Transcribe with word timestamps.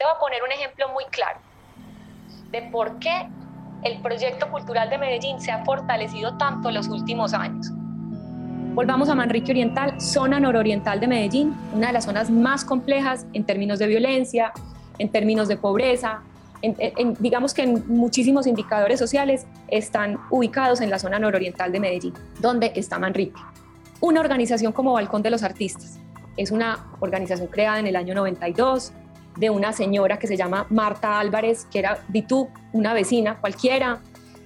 Te 0.00 0.06
voy 0.06 0.14
a 0.16 0.18
poner 0.18 0.42
un 0.42 0.50
ejemplo 0.50 0.88
muy 0.94 1.04
claro 1.10 1.38
de 2.50 2.62
por 2.72 2.98
qué 3.00 3.28
el 3.82 4.00
proyecto 4.00 4.50
cultural 4.50 4.88
de 4.88 4.96
Medellín 4.96 5.38
se 5.42 5.52
ha 5.52 5.62
fortalecido 5.62 6.38
tanto 6.38 6.70
en 6.70 6.76
los 6.76 6.88
últimos 6.88 7.34
años. 7.34 7.70
Volvamos 8.72 9.10
a 9.10 9.14
Manrique 9.14 9.52
Oriental, 9.52 10.00
zona 10.00 10.40
nororiental 10.40 11.00
de 11.00 11.06
Medellín, 11.06 11.54
una 11.74 11.88
de 11.88 11.92
las 11.92 12.06
zonas 12.06 12.30
más 12.30 12.64
complejas 12.64 13.26
en 13.34 13.44
términos 13.44 13.78
de 13.78 13.88
violencia, 13.88 14.54
en 14.96 15.10
términos 15.10 15.48
de 15.48 15.58
pobreza, 15.58 16.22
digamos 17.18 17.52
que 17.52 17.64
en 17.64 17.86
muchísimos 17.86 18.46
indicadores 18.46 18.98
sociales 18.98 19.46
están 19.68 20.18
ubicados 20.30 20.80
en 20.80 20.88
la 20.88 20.98
zona 20.98 21.18
nororiental 21.18 21.72
de 21.72 21.78
Medellín, 21.78 22.14
donde 22.38 22.72
está 22.74 22.98
Manrique. 22.98 23.38
Una 24.00 24.20
organización 24.20 24.72
como 24.72 24.94
Balcón 24.94 25.20
de 25.20 25.28
los 25.28 25.42
Artistas 25.42 25.98
es 26.38 26.52
una 26.52 26.86
organización 27.00 27.48
creada 27.48 27.80
en 27.80 27.86
el 27.86 27.96
año 27.96 28.14
92 28.14 28.94
de 29.36 29.50
una 29.50 29.72
señora 29.72 30.18
que 30.18 30.26
se 30.26 30.36
llama 30.36 30.66
Marta 30.70 31.18
Álvarez, 31.18 31.66
que 31.70 31.78
era, 31.78 32.02
di 32.08 32.22
tú, 32.22 32.48
una 32.72 32.92
vecina 32.94 33.38
cualquiera, 33.38 34.00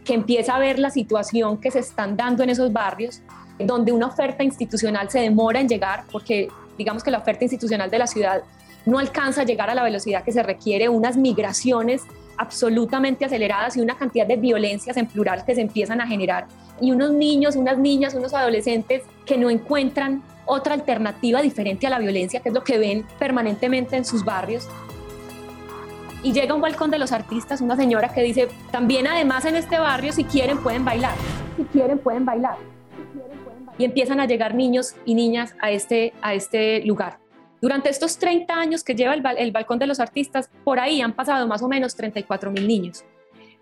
que 0.04 0.14
empieza 0.14 0.56
a 0.56 0.58
ver 0.58 0.78
la 0.78 0.90
situación 0.90 1.58
que 1.58 1.70
se 1.70 1.78
están 1.78 2.16
dando 2.16 2.42
en 2.42 2.50
esos 2.50 2.72
barrios, 2.72 3.22
donde 3.58 3.92
una 3.92 4.06
oferta 4.06 4.44
institucional 4.44 5.10
se 5.10 5.20
demora 5.20 5.60
en 5.60 5.68
llegar, 5.68 6.04
porque 6.12 6.48
digamos 6.76 7.02
que 7.02 7.10
la 7.10 7.18
oferta 7.18 7.44
institucional 7.44 7.90
de 7.90 7.98
la 7.98 8.06
ciudad 8.06 8.42
no 8.84 8.98
alcanza 8.98 9.42
a 9.42 9.44
llegar 9.44 9.70
a 9.70 9.74
la 9.74 9.82
velocidad 9.82 10.24
que 10.24 10.32
se 10.32 10.42
requiere, 10.42 10.88
unas 10.88 11.16
migraciones 11.16 12.02
absolutamente 12.36 13.24
aceleradas 13.24 13.76
y 13.76 13.80
una 13.80 13.96
cantidad 13.96 14.26
de 14.26 14.36
violencias 14.36 14.96
en 14.96 15.06
plural 15.06 15.44
que 15.44 15.54
se 15.54 15.60
empiezan 15.60 16.00
a 16.00 16.06
generar 16.06 16.46
y 16.80 16.90
unos 16.90 17.12
niños, 17.12 17.56
unas 17.56 17.78
niñas, 17.78 18.14
unos 18.14 18.34
adolescentes 18.34 19.02
que 19.24 19.38
no 19.38 19.50
encuentran 19.50 20.22
otra 20.46 20.74
alternativa 20.74 21.42
diferente 21.42 21.86
a 21.86 21.90
la 21.90 21.98
violencia, 21.98 22.40
que 22.40 22.48
es 22.48 22.54
lo 22.54 22.64
que 22.64 22.78
ven 22.78 23.06
permanentemente 23.18 23.96
en 23.96 24.04
sus 24.04 24.24
barrios. 24.24 24.68
Y 26.22 26.32
llega 26.32 26.54
un 26.54 26.60
balcón 26.60 26.90
de 26.90 26.98
los 26.98 27.12
artistas, 27.12 27.60
una 27.60 27.76
señora 27.76 28.08
que 28.08 28.22
dice, 28.22 28.48
también 28.70 29.06
además 29.06 29.44
en 29.44 29.56
este 29.56 29.78
barrio, 29.78 30.12
si 30.12 30.24
quieren 30.24 30.58
pueden 30.58 30.84
bailar, 30.84 31.14
si 31.56 31.64
quieren 31.64 31.98
pueden 31.98 32.24
bailar. 32.24 32.56
Y 33.76 33.84
empiezan 33.84 34.20
a 34.20 34.26
llegar 34.26 34.54
niños 34.54 34.94
y 35.04 35.14
niñas 35.14 35.54
a 35.60 35.70
este, 35.70 36.14
a 36.22 36.34
este 36.34 36.80
lugar. 36.86 37.18
Durante 37.64 37.88
estos 37.88 38.18
30 38.18 38.54
años 38.54 38.84
que 38.84 38.94
lleva 38.94 39.14
el, 39.14 39.52
Balcón 39.52 39.78
de 39.78 39.86
los 39.86 39.98
Artistas, 39.98 40.50
por 40.64 40.78
ahí 40.78 41.00
han 41.00 41.14
pasado 41.14 41.46
más 41.46 41.62
o 41.62 41.68
menos 41.68 41.96
34 41.96 42.50
mil 42.50 42.68
niños. 42.68 43.04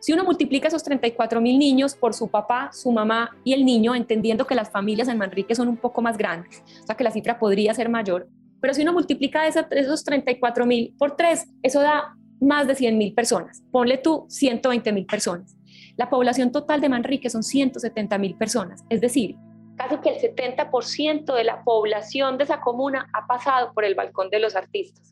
Si 0.02 0.12
uno 0.12 0.24
multiplica 0.24 0.66
esos 0.66 0.82
34 0.82 1.40
mil 1.40 1.60
niños 1.60 1.94
por 1.94 2.12
su 2.12 2.28
papá, 2.28 2.70
su 2.72 2.90
mamá 2.90 3.30
y 3.44 3.52
el 3.52 3.64
niño, 3.64 3.94
entendiendo 3.94 4.48
que 4.48 4.56
las 4.56 4.68
familias 4.68 5.06
en 5.06 5.16
Manrique 5.16 5.54
son 5.54 5.68
un 5.68 5.76
poco 5.76 6.02
más 6.02 6.18
grandes, 6.18 6.60
o 6.82 6.86
sea 6.86 6.96
que 6.96 7.04
la 7.04 7.12
cifra 7.12 7.38
podría 7.38 7.72
ser 7.72 7.88
mayor, 7.88 8.28
pero 8.60 8.74
si 8.74 8.82
uno 8.82 8.92
multiplica 8.92 9.46
esos 9.46 10.02
34 10.02 10.66
mil 10.66 10.92
por 10.98 11.14
tres, 11.14 11.46
eso 11.62 11.80
da 11.80 12.16
más 12.40 12.66
de 12.66 12.74
100 12.74 12.98
mil 12.98 13.14
personas. 13.14 13.62
Ponle 13.70 13.96
tú 13.96 14.26
120 14.28 14.92
mil 14.92 15.06
personas. 15.06 15.56
La 15.96 16.10
población 16.10 16.50
total 16.50 16.80
de 16.80 16.88
Manrique 16.88 17.30
son 17.30 17.44
170 17.44 18.18
mil 18.18 18.34
personas, 18.34 18.84
es 18.90 19.00
decir, 19.00 19.36
casi 19.76 19.98
que 19.98 20.16
el 20.16 20.34
70% 20.34 21.32
de 21.32 21.44
la 21.44 21.62
población 21.62 22.38
de 22.38 22.44
esa 22.44 22.60
comuna 22.60 23.06
ha 23.12 23.28
pasado 23.28 23.72
por 23.72 23.84
el 23.84 23.94
balcón 23.94 24.30
de 24.30 24.40
los 24.40 24.56
artistas. 24.56 25.11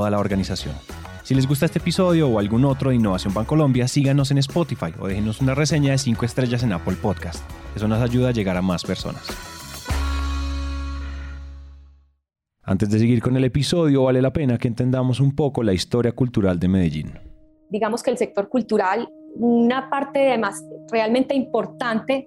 toda 0.00 0.10
la 0.10 0.18
organización. 0.18 0.74
Si 1.24 1.34
les 1.34 1.46
gusta 1.46 1.66
este 1.66 1.78
episodio 1.78 2.26
o 2.26 2.38
algún 2.38 2.64
otro 2.64 2.88
de 2.88 2.96
Innovación 2.96 3.34
Bancolombia, 3.34 3.86
síganos 3.86 4.30
en 4.30 4.38
Spotify 4.38 4.94
o 4.98 5.06
déjenos 5.06 5.42
una 5.42 5.54
reseña 5.54 5.92
de 5.92 5.98
5 5.98 6.24
estrellas 6.24 6.62
en 6.62 6.72
Apple 6.72 6.96
Podcast. 7.02 7.44
Eso 7.76 7.86
nos 7.86 8.00
ayuda 8.00 8.30
a 8.30 8.32
llegar 8.32 8.56
a 8.56 8.62
más 8.62 8.82
personas. 8.82 9.22
Antes 12.62 12.88
de 12.88 12.98
seguir 12.98 13.20
con 13.20 13.36
el 13.36 13.44
episodio, 13.44 14.04
vale 14.04 14.22
la 14.22 14.32
pena 14.32 14.56
que 14.56 14.68
entendamos 14.68 15.20
un 15.20 15.36
poco 15.36 15.62
la 15.62 15.74
historia 15.74 16.12
cultural 16.12 16.58
de 16.58 16.68
Medellín. 16.68 17.12
Digamos 17.68 18.02
que 18.02 18.10
el 18.10 18.16
sector 18.16 18.48
cultural, 18.48 19.06
una 19.34 19.90
parte 19.90 20.38
más 20.38 20.64
realmente 20.90 21.34
importante 21.34 22.26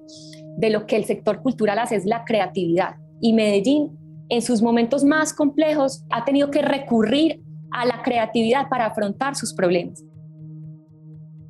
de 0.58 0.70
lo 0.70 0.86
que 0.86 0.96
el 0.96 1.06
sector 1.06 1.42
cultural 1.42 1.80
hace 1.80 1.96
es 1.96 2.06
la 2.06 2.24
creatividad. 2.24 2.98
Y 3.20 3.34
Medellín, 3.34 3.98
en 4.30 4.44
sus 4.44 4.62
momentos 4.62 5.04
más 5.04 5.34
complejos, 5.34 6.06
ha 6.12 6.24
tenido 6.24 6.52
que 6.52 6.62
recurrir 6.62 7.42
a 7.74 7.86
la 7.86 8.02
creatividad 8.02 8.70
para 8.70 8.86
afrontar 8.86 9.36
sus 9.36 9.54
problemas. 9.54 10.04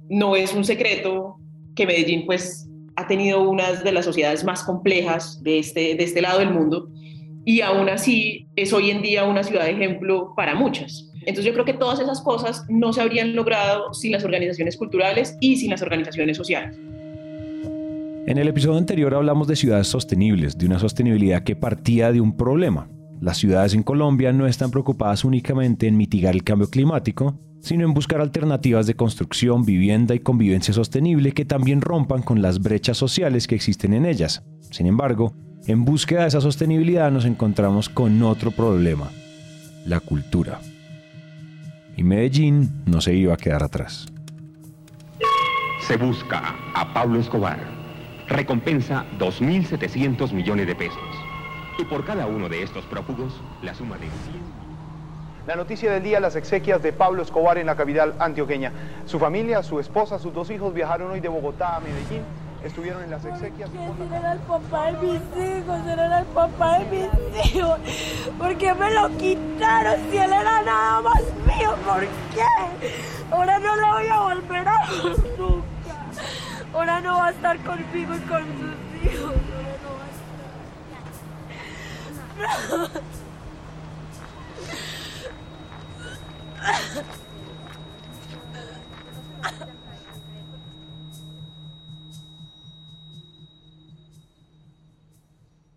No 0.09 0.35
es 0.35 0.53
un 0.53 0.63
secreto 0.63 1.37
que 1.75 1.85
Medellín 1.85 2.25
pues 2.25 2.69
ha 2.95 3.07
tenido 3.07 3.49
una 3.49 3.73
de 3.73 3.91
las 3.91 4.05
sociedades 4.05 4.43
más 4.43 4.63
complejas 4.63 5.41
de 5.43 5.59
este, 5.59 5.95
de 5.95 6.03
este 6.03 6.21
lado 6.21 6.39
del 6.39 6.51
mundo 6.51 6.89
y 7.45 7.61
aún 7.61 7.89
así 7.89 8.47
es 8.55 8.71
hoy 8.73 8.91
en 8.91 9.01
día 9.01 9.25
una 9.25 9.43
ciudad 9.43 9.65
de 9.65 9.71
ejemplo 9.71 10.33
para 10.35 10.55
muchas. 10.55 11.09
Entonces 11.25 11.45
yo 11.45 11.53
creo 11.53 11.65
que 11.65 11.73
todas 11.73 11.99
esas 11.99 12.21
cosas 12.21 12.65
no 12.69 12.93
se 12.93 13.01
habrían 13.01 13.35
logrado 13.35 13.93
sin 13.93 14.11
las 14.11 14.23
organizaciones 14.23 14.77
culturales 14.77 15.37
y 15.39 15.57
sin 15.57 15.71
las 15.71 15.81
organizaciones 15.81 16.37
sociales. 16.37 16.77
En 18.25 18.37
el 18.37 18.47
episodio 18.47 18.77
anterior 18.77 19.13
hablamos 19.13 19.47
de 19.47 19.55
ciudades 19.55 19.87
sostenibles, 19.87 20.57
de 20.57 20.65
una 20.65 20.79
sostenibilidad 20.79 21.43
que 21.43 21.57
partía 21.57 22.11
de 22.11 22.21
un 22.21 22.37
problema. 22.37 22.89
Las 23.23 23.37
ciudades 23.37 23.73
en 23.73 23.83
Colombia 23.83 24.33
no 24.33 24.47
están 24.47 24.69
preocupadas 24.69 25.23
únicamente 25.23 25.87
en 25.87 25.95
mitigar 25.95 26.35
el 26.35 26.43
cambio 26.43 26.69
climático, 26.69 27.39
sino 27.61 27.85
en 27.85 27.93
buscar 27.93 28.19
alternativas 28.19 28.85
de 28.85 28.95
construcción, 28.95 29.63
vivienda 29.63 30.13
y 30.13 30.19
convivencia 30.19 30.73
sostenible 30.73 31.31
que 31.31 31.45
también 31.45 31.79
rompan 31.79 32.21
con 32.21 32.41
las 32.41 32.61
brechas 32.61 32.97
sociales 32.97 33.47
que 33.47 33.55
existen 33.55 33.93
en 33.93 34.05
ellas. 34.05 34.43
Sin 34.71 34.87
embargo, 34.87 35.33
en 35.67 35.85
búsqueda 35.85 36.23
de 36.23 36.27
esa 36.27 36.41
sostenibilidad 36.41 37.11
nos 37.11 37.23
encontramos 37.23 37.87
con 37.87 38.21
otro 38.23 38.51
problema, 38.51 39.09
la 39.85 40.01
cultura. 40.01 40.59
Y 41.95 42.03
Medellín 42.03 42.83
no 42.85 42.99
se 42.99 43.15
iba 43.15 43.35
a 43.35 43.37
quedar 43.37 43.63
atrás. 43.63 44.05
Se 45.79 45.95
busca 45.95 46.57
a 46.75 46.93
Pablo 46.93 47.21
Escobar. 47.21 47.59
Recompensa 48.27 49.05
2.700 49.17 50.33
millones 50.33 50.67
de 50.67 50.75
pesos. 50.75 51.22
Y 51.77 51.85
por 51.85 52.05
cada 52.05 52.27
uno 52.27 52.49
de 52.49 52.63
estos 52.63 52.85
prófugos, 52.85 53.33
la 53.61 53.73
suma 53.73 53.97
de 53.97 54.07
100 54.07 54.63
la 55.45 55.57
noticia 55.57 55.91
del 55.91 56.03
día, 56.03 56.21
las 56.21 56.37
exequias 56.37 56.81
de 56.81 56.93
Pablo 56.93 57.21
Escobar 57.21 57.57
en 57.57 57.65
la 57.65 57.75
capital 57.75 58.15
antioqueña. 58.17 58.71
Su 59.05 59.19
familia, 59.19 59.61
su 59.61 59.77
esposa, 59.77 60.17
sus 60.17 60.33
dos 60.33 60.49
hijos 60.49 60.73
viajaron 60.73 61.11
hoy 61.11 61.19
de 61.19 61.27
Bogotá 61.27 61.75
a 61.75 61.79
Medellín. 61.81 62.23
Estuvieron 62.63 63.03
en 63.03 63.11
las 63.11 63.25
exequias. 63.25 63.69
¿Quién 63.69 64.13
era 64.13 64.31
el 64.31 64.39
papá 64.39 64.85
de 64.85 64.93
mis 65.01 65.15
hijos? 65.15 65.79
Era 65.85 66.19
el 66.19 66.25
papá 66.27 66.79
de 66.79 66.85
mis 66.85 67.55
hijos. 67.55 67.77
¿Por 68.39 68.57
qué 68.57 68.73
me 68.73 68.91
lo 68.91 69.09
quitaron 69.17 69.95
si 70.09 70.17
él 70.17 70.31
era 70.31 70.61
nada 70.61 71.01
más 71.01 71.21
mío? 71.45 71.75
¿Por 71.85 71.99
qué? 72.33 72.93
Ahora 73.29 73.59
no 73.59 73.75
lo 73.75 73.87
voy 73.91 74.07
a 74.07 74.19
volver 74.21 74.65
a 74.65 74.77
ver 75.03 75.37
nunca. 75.37 75.65
Ahora 76.73 77.01
no 77.01 77.17
va 77.17 77.27
a 77.27 77.31
estar 77.31 77.57
conmigo 77.63 78.15
y 78.15 78.19
con 78.19 78.43
sus 78.43 79.11
hijos. 79.11 79.33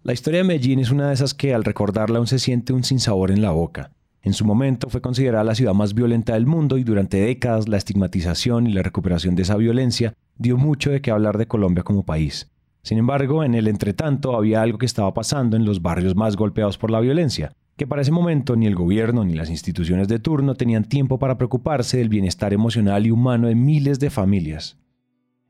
La 0.06 0.12
historia 0.12 0.38
de 0.38 0.44
Medellín 0.44 0.79
es 0.79 0.93
una 0.93 1.08
de 1.08 1.14
esas 1.14 1.35
que 1.35 1.53
al 1.53 1.64
recordarla 1.64 2.19
aún 2.19 2.29
se 2.29 2.38
siente 2.38 2.73
un 2.73 2.85
sinsabor 2.85 3.32
en 3.32 3.43
la 3.43 3.50
boca. 3.50 3.91
En 4.23 4.35
su 4.35 4.44
momento 4.44 4.88
fue 4.88 5.00
considerada 5.00 5.43
la 5.43 5.56
ciudad 5.56 5.75
más 5.75 5.94
violenta 5.94 6.35
del 6.35 6.47
mundo 6.47 6.79
y 6.79 6.85
durante 6.85 7.17
décadas 7.17 7.69
la 7.69 7.76
estigmatización 7.76 8.69
y 8.69 8.73
la 8.73 8.85
recuperación 8.85 9.35
de 9.35 9.43
esa 9.43 9.56
violencia 9.56 10.14
dio 10.38 10.58
mucho 10.58 10.93
de 10.93 11.00
qué 11.00 11.11
hablar 11.11 11.38
de 11.38 11.49
Colombia 11.49 11.82
como 11.82 12.06
país. 12.06 12.53
Sin 12.85 12.99
embargo, 12.99 13.43
en 13.43 13.56
el 13.56 13.67
entretanto 13.67 14.37
había 14.37 14.62
algo 14.62 14.79
que 14.79 14.87
estaba 14.87 15.12
pasando 15.12 15.56
en 15.56 15.64
los 15.64 15.82
barrios 15.82 16.14
más 16.14 16.37
golpeados 16.37 16.79
por 16.79 16.93
la 16.93 17.00
violencia, 17.00 17.50
que 17.76 17.88
para 17.88 18.02
ese 18.02 18.12
momento 18.12 18.55
ni 18.55 18.69
el 18.69 18.76
gobierno 18.76 19.25
ni 19.25 19.35
las 19.35 19.50
instituciones 19.50 20.06
de 20.06 20.20
turno 20.20 20.55
tenían 20.55 20.85
tiempo 20.85 21.19
para 21.19 21.37
preocuparse 21.37 21.99
del 21.99 22.11
bienestar 22.11 22.52
emocional 22.52 23.06
y 23.06 23.11
humano 23.11 23.49
de 23.49 23.56
miles 23.56 23.99
de 23.99 24.11
familias. 24.11 24.79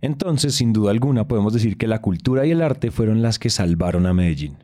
Entonces, 0.01 0.55
sin 0.55 0.73
duda 0.73 0.91
alguna, 0.91 1.27
podemos 1.27 1.53
decir 1.53 1.79
que 1.79 1.87
la 1.87 2.01
cultura 2.01 2.45
y 2.47 2.51
el 2.51 2.63
arte 2.63 2.91
fueron 2.91 3.23
las 3.23 3.39
que 3.39 3.51
salvaron 3.51 4.07
a 4.07 4.13
Medellín. 4.13 4.59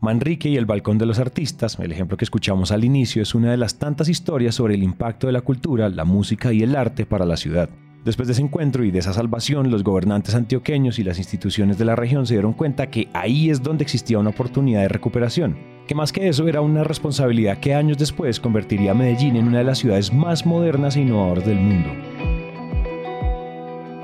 Manrique 0.00 0.48
y 0.48 0.56
el 0.56 0.66
Balcón 0.66 0.98
de 0.98 1.06
los 1.06 1.18
Artistas, 1.18 1.78
el 1.78 1.92
ejemplo 1.92 2.16
que 2.16 2.24
escuchamos 2.24 2.70
al 2.70 2.84
inicio, 2.84 3.22
es 3.22 3.34
una 3.34 3.50
de 3.50 3.56
las 3.56 3.78
tantas 3.78 4.08
historias 4.08 4.54
sobre 4.54 4.74
el 4.74 4.82
impacto 4.82 5.26
de 5.26 5.32
la 5.32 5.40
cultura, 5.40 5.88
la 5.88 6.04
música 6.04 6.52
y 6.52 6.62
el 6.62 6.76
arte 6.76 7.06
para 7.06 7.24
la 7.24 7.36
ciudad. 7.36 7.70
Después 8.04 8.28
de 8.28 8.34
ese 8.34 8.42
encuentro 8.42 8.84
y 8.84 8.90
de 8.90 9.00
esa 9.00 9.12
salvación, 9.12 9.70
los 9.70 9.82
gobernantes 9.82 10.34
antioqueños 10.34 10.98
y 10.98 11.04
las 11.04 11.18
instituciones 11.18 11.78
de 11.78 11.86
la 11.86 11.96
región 11.96 12.26
se 12.26 12.34
dieron 12.34 12.52
cuenta 12.52 12.88
que 12.88 13.08
ahí 13.14 13.50
es 13.50 13.62
donde 13.62 13.82
existía 13.82 14.18
una 14.18 14.30
oportunidad 14.30 14.82
de 14.82 14.88
recuperación, 14.88 15.56
que 15.88 15.94
más 15.94 16.12
que 16.12 16.28
eso 16.28 16.46
era 16.46 16.60
una 16.60 16.84
responsabilidad 16.84 17.58
que 17.58 17.74
años 17.74 17.98
después 17.98 18.38
convertiría 18.38 18.92
a 18.92 18.94
Medellín 18.94 19.34
en 19.34 19.48
una 19.48 19.58
de 19.58 19.64
las 19.64 19.78
ciudades 19.78 20.12
más 20.12 20.46
modernas 20.46 20.94
e 20.94 21.00
innovadoras 21.00 21.46
del 21.46 21.58
mundo. 21.58 22.15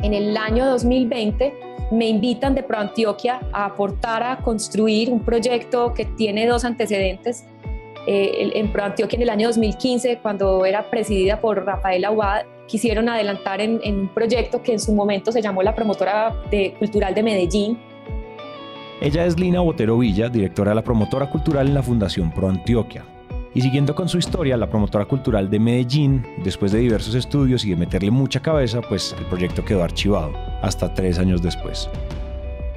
En 0.03 0.15
el 0.15 0.37
año 0.37 0.67
2020 0.67 1.55
me 1.93 2.09
invitan 2.09 2.55
de 2.55 2.63
ProAntioquia 2.63 3.41
a 3.53 3.67
aportar 3.67 4.23
a 4.23 4.39
construir 4.39 5.11
un 5.11 5.21
proyecto 5.21 5.95
que 5.95 6.05
tiene 6.05 6.47
dos 6.47 6.65
antecedentes. 6.65 7.47
Eh, 8.09 8.51
en 8.55 8.73
ProAntioquia 8.73 9.17
en 9.17 9.23
el 9.23 9.31
año 9.31 9.47
2015, 9.47 10.19
cuando 10.21 10.67
era 10.67 10.91
presidida 10.91 11.41
por 11.41 11.65
Rafael 11.65 12.05
Aguad, 12.05 12.43
quisieron 12.67 13.09
adelantar 13.09 13.61
en, 13.61 13.81
en, 13.85 14.01
un 14.01 14.09
proyecto 14.09 14.61
que 14.63 14.73
en 14.73 14.81
su 14.81 14.93
momento 14.93 15.31
se 15.31 15.41
llamó 15.41 15.63
la 15.63 15.75
promotora 15.75 16.35
de, 16.51 16.75
cultural 16.79 17.15
de 17.15 17.23
Medellín. 17.23 17.79
Ella 19.01 19.25
es 19.27 19.39
Lina 19.39 19.61
Botero 19.61 19.99
Villa, 19.99 20.29
directora 20.29 20.71
de 20.71 20.77
la 20.77 20.83
promotora 20.83 21.31
cultural 21.31 21.69
en 21.69 21.75
la 21.75 21.83
Fundación 21.83 22.33
ProAntioquia. 22.33 23.05
Y 23.55 23.61
siguiendo 23.61 23.95
con 23.95 24.09
su 24.09 24.17
historia, 24.17 24.57
la 24.57 24.71
promotora 24.71 25.05
cultural 25.05 25.51
de 25.51 25.61
Medellín, 25.61 26.25
después 26.43 26.73
de 26.73 26.79
diversos 26.79 27.15
estudios 27.15 27.65
y 27.67 27.71
de 27.71 27.77
meterle 27.77 28.11
mucha 28.11 28.41
cabeza, 28.41 28.81
pues 28.81 29.15
el 29.19 29.27
proyecto 29.27 29.63
quedó 29.63 29.85
archivado, 29.85 30.33
hasta 30.63 30.95
tres 30.95 31.19
años 31.19 31.43
después. 31.43 31.91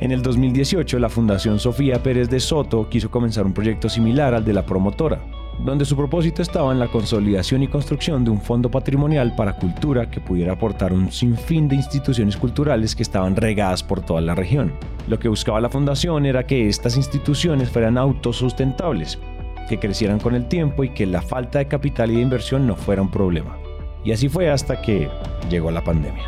En 0.01 0.11
el 0.11 0.21
2018, 0.21 0.99
la 0.99 1.07
Fundación 1.07 1.59
Sofía 1.59 2.03
Pérez 2.03 2.29
de 2.29 2.41
Soto 2.41 2.89
quiso 2.89 3.09
comenzar 3.09 3.45
un 3.45 3.53
proyecto 3.53 3.87
similar 3.87 4.33
al 4.33 4.43
de 4.43 4.51
la 4.51 4.65
promotora, 4.65 5.21
donde 5.63 5.85
su 5.85 5.95
propósito 5.95 6.41
estaba 6.41 6.73
en 6.73 6.79
la 6.79 6.89
consolidación 6.89 7.63
y 7.63 7.69
construcción 7.69 8.25
de 8.25 8.31
un 8.31 8.41
fondo 8.41 8.69
patrimonial 8.69 9.33
para 9.37 9.55
cultura 9.55 10.11
que 10.11 10.19
pudiera 10.19 10.51
aportar 10.51 10.91
un 10.91 11.09
sinfín 11.09 11.69
de 11.69 11.77
instituciones 11.77 12.35
culturales 12.35 12.93
que 12.93 13.03
estaban 13.03 13.37
regadas 13.37 13.81
por 13.81 14.01
toda 14.01 14.19
la 14.19 14.35
región. 14.35 14.73
Lo 15.07 15.17
que 15.17 15.29
buscaba 15.29 15.61
la 15.61 15.69
fundación 15.69 16.25
era 16.25 16.45
que 16.45 16.67
estas 16.67 16.97
instituciones 16.97 17.69
fueran 17.69 17.97
autosustentables, 17.97 19.17
que 19.67 19.79
crecieran 19.79 20.19
con 20.19 20.35
el 20.35 20.47
tiempo 20.47 20.83
y 20.83 20.89
que 20.89 21.05
la 21.05 21.21
falta 21.21 21.59
de 21.59 21.67
capital 21.67 22.11
y 22.11 22.15
de 22.15 22.21
inversión 22.21 22.67
no 22.67 22.75
fuera 22.75 23.01
un 23.01 23.11
problema. 23.11 23.57
Y 24.03 24.11
así 24.11 24.29
fue 24.29 24.49
hasta 24.49 24.81
que 24.81 25.09
llegó 25.49 25.71
la 25.71 25.83
pandemia. 25.83 26.23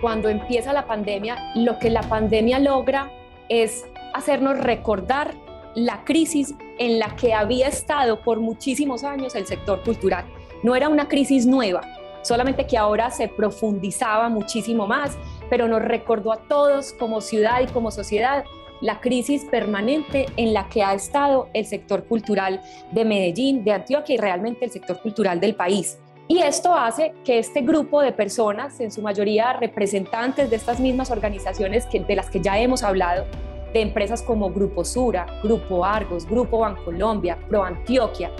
Cuando 0.00 0.28
empieza 0.28 0.72
la 0.72 0.86
pandemia, 0.86 1.36
lo 1.54 1.78
que 1.78 1.90
la 1.90 2.02
pandemia 2.02 2.58
logra 2.58 3.10
es 3.48 3.86
hacernos 4.14 4.58
recordar 4.58 5.34
la 5.74 6.04
crisis 6.04 6.54
en 6.78 6.98
la 6.98 7.16
que 7.16 7.34
había 7.34 7.68
estado 7.68 8.20
por 8.20 8.40
muchísimos 8.40 9.04
años 9.04 9.34
el 9.34 9.46
sector 9.46 9.82
cultural. 9.82 10.24
No 10.62 10.76
era 10.76 10.88
una 10.88 11.08
crisis 11.08 11.46
nueva, 11.46 11.82
solamente 12.22 12.66
que 12.66 12.78
ahora 12.78 13.10
se 13.10 13.28
profundizaba 13.28 14.28
muchísimo 14.28 14.86
más, 14.86 15.18
pero 15.50 15.68
nos 15.68 15.82
recordó 15.82 16.32
a 16.32 16.38
todos 16.48 16.92
como 16.94 17.20
ciudad 17.20 17.60
y 17.60 17.66
como 17.66 17.90
sociedad 17.90 18.44
la 18.80 19.00
crisis 19.00 19.44
permanente 19.44 20.26
en 20.36 20.52
la 20.52 20.68
que 20.68 20.82
ha 20.82 20.94
estado 20.94 21.48
el 21.54 21.66
sector 21.66 22.04
cultural 22.04 22.60
de 22.92 23.04
Medellín, 23.04 23.64
de 23.64 23.72
Antioquia 23.72 24.14
y 24.14 24.18
realmente 24.18 24.64
el 24.64 24.70
sector 24.70 25.00
cultural 25.00 25.40
del 25.40 25.54
país. 25.54 25.98
Y 26.26 26.38
esto 26.38 26.74
hace 26.74 27.12
que 27.22 27.38
este 27.38 27.60
grupo 27.60 28.00
de 28.00 28.12
personas, 28.12 28.80
en 28.80 28.90
su 28.90 29.02
mayoría 29.02 29.52
representantes 29.52 30.48
de 30.48 30.56
estas 30.56 30.80
mismas 30.80 31.10
organizaciones 31.10 31.84
que, 31.86 32.00
de 32.00 32.16
las 32.16 32.30
que 32.30 32.40
ya 32.40 32.58
hemos 32.58 32.82
hablado, 32.82 33.26
de 33.74 33.82
empresas 33.82 34.22
como 34.22 34.50
Grupo 34.50 34.84
Sura, 34.84 35.26
Grupo 35.42 35.84
Argos, 35.84 36.26
Grupo 36.26 36.60
Bancolombia, 36.60 37.36
Pro 37.48 37.64
Antioquia 37.64 38.30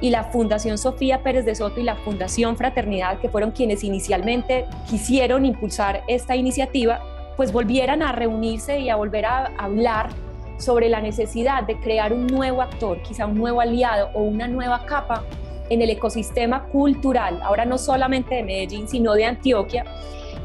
y 0.00 0.10
la 0.10 0.24
Fundación 0.24 0.78
Sofía 0.78 1.22
Pérez 1.22 1.44
de 1.44 1.54
Soto 1.54 1.80
y 1.80 1.82
la 1.82 1.96
Fundación 1.96 2.56
Fraternidad, 2.56 3.18
que 3.18 3.28
fueron 3.28 3.50
quienes 3.50 3.84
inicialmente 3.84 4.64
quisieron 4.88 5.44
impulsar 5.44 6.04
esta 6.06 6.36
iniciativa, 6.36 7.00
pues 7.36 7.52
volvieran 7.52 8.02
a 8.02 8.12
reunirse 8.12 8.78
y 8.78 8.88
a 8.88 8.96
volver 8.96 9.26
a 9.26 9.52
hablar 9.58 10.10
sobre 10.58 10.88
la 10.88 11.00
necesidad 11.00 11.64
de 11.64 11.78
crear 11.78 12.12
un 12.12 12.26
nuevo 12.26 12.62
actor, 12.62 13.02
quizá 13.02 13.26
un 13.26 13.34
nuevo 13.34 13.60
aliado 13.60 14.10
o 14.14 14.22
una 14.22 14.48
nueva 14.48 14.86
capa 14.86 15.22
en 15.68 15.82
el 15.82 15.90
ecosistema 15.90 16.64
cultural, 16.64 17.40
ahora 17.42 17.64
no 17.64 17.76
solamente 17.76 18.36
de 18.36 18.42
Medellín, 18.42 18.88
sino 18.88 19.14
de 19.14 19.24
Antioquia, 19.26 19.84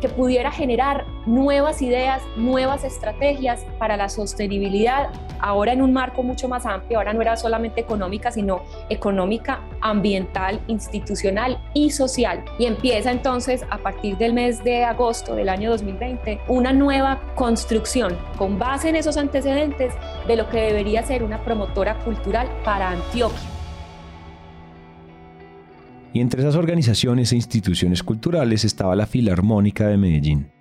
que 0.02 0.10
pudiera 0.10 0.52
generar 0.52 1.06
nuevas 1.26 1.82
ideas, 1.82 2.22
nuevas 2.36 2.84
estrategias 2.84 3.66
para 3.78 3.96
la 3.96 4.10
sostenibilidad, 4.10 5.10
ahora 5.40 5.74
en 5.74 5.82
un 5.82 5.94
marco 5.94 6.24
mucho 6.24 6.50
más 6.50 6.66
amplio, 6.66 6.98
ahora 6.98 7.14
no 7.14 7.22
era 7.22 7.38
solamente 7.38 7.80
económica, 7.80 8.32
sino 8.32 8.64
económica, 8.90 9.62
ambiental, 9.80 10.60
institucional 10.68 11.60
y 11.74 11.92
social. 11.92 12.44
Y 12.60 12.66
empieza 12.66 13.12
entonces 13.12 13.64
a 13.70 13.78
partir 13.78 14.18
del 14.18 14.34
mes 14.34 14.64
de 14.64 14.84
agosto 14.84 15.36
del 15.36 15.50
año 15.50 15.70
2020 15.70 16.42
una 16.48 16.74
nueva 16.74 17.22
construcción 17.36 18.18
con 18.38 18.58
base 18.58 18.90
en 18.90 18.96
esos 18.96 19.18
antecedentes 19.18 19.94
de 20.28 20.36
lo 20.36 20.50
que 20.50 20.58
debería 20.58 21.04
ser 21.04 21.24
una 21.24 21.44
promotora 21.44 22.00
cultural 22.00 22.50
para 22.64 22.90
Antioquia. 22.90 23.51
Y 26.14 26.20
entre 26.20 26.42
esas 26.42 26.56
organizaciones 26.56 27.32
e 27.32 27.36
instituciones 27.36 28.04
culturales 28.04 28.66
estaba 28.66 28.96
la 28.96 29.06
Filarmónica 29.06 29.88
de 29.88 29.98
Medellín. 29.98 30.52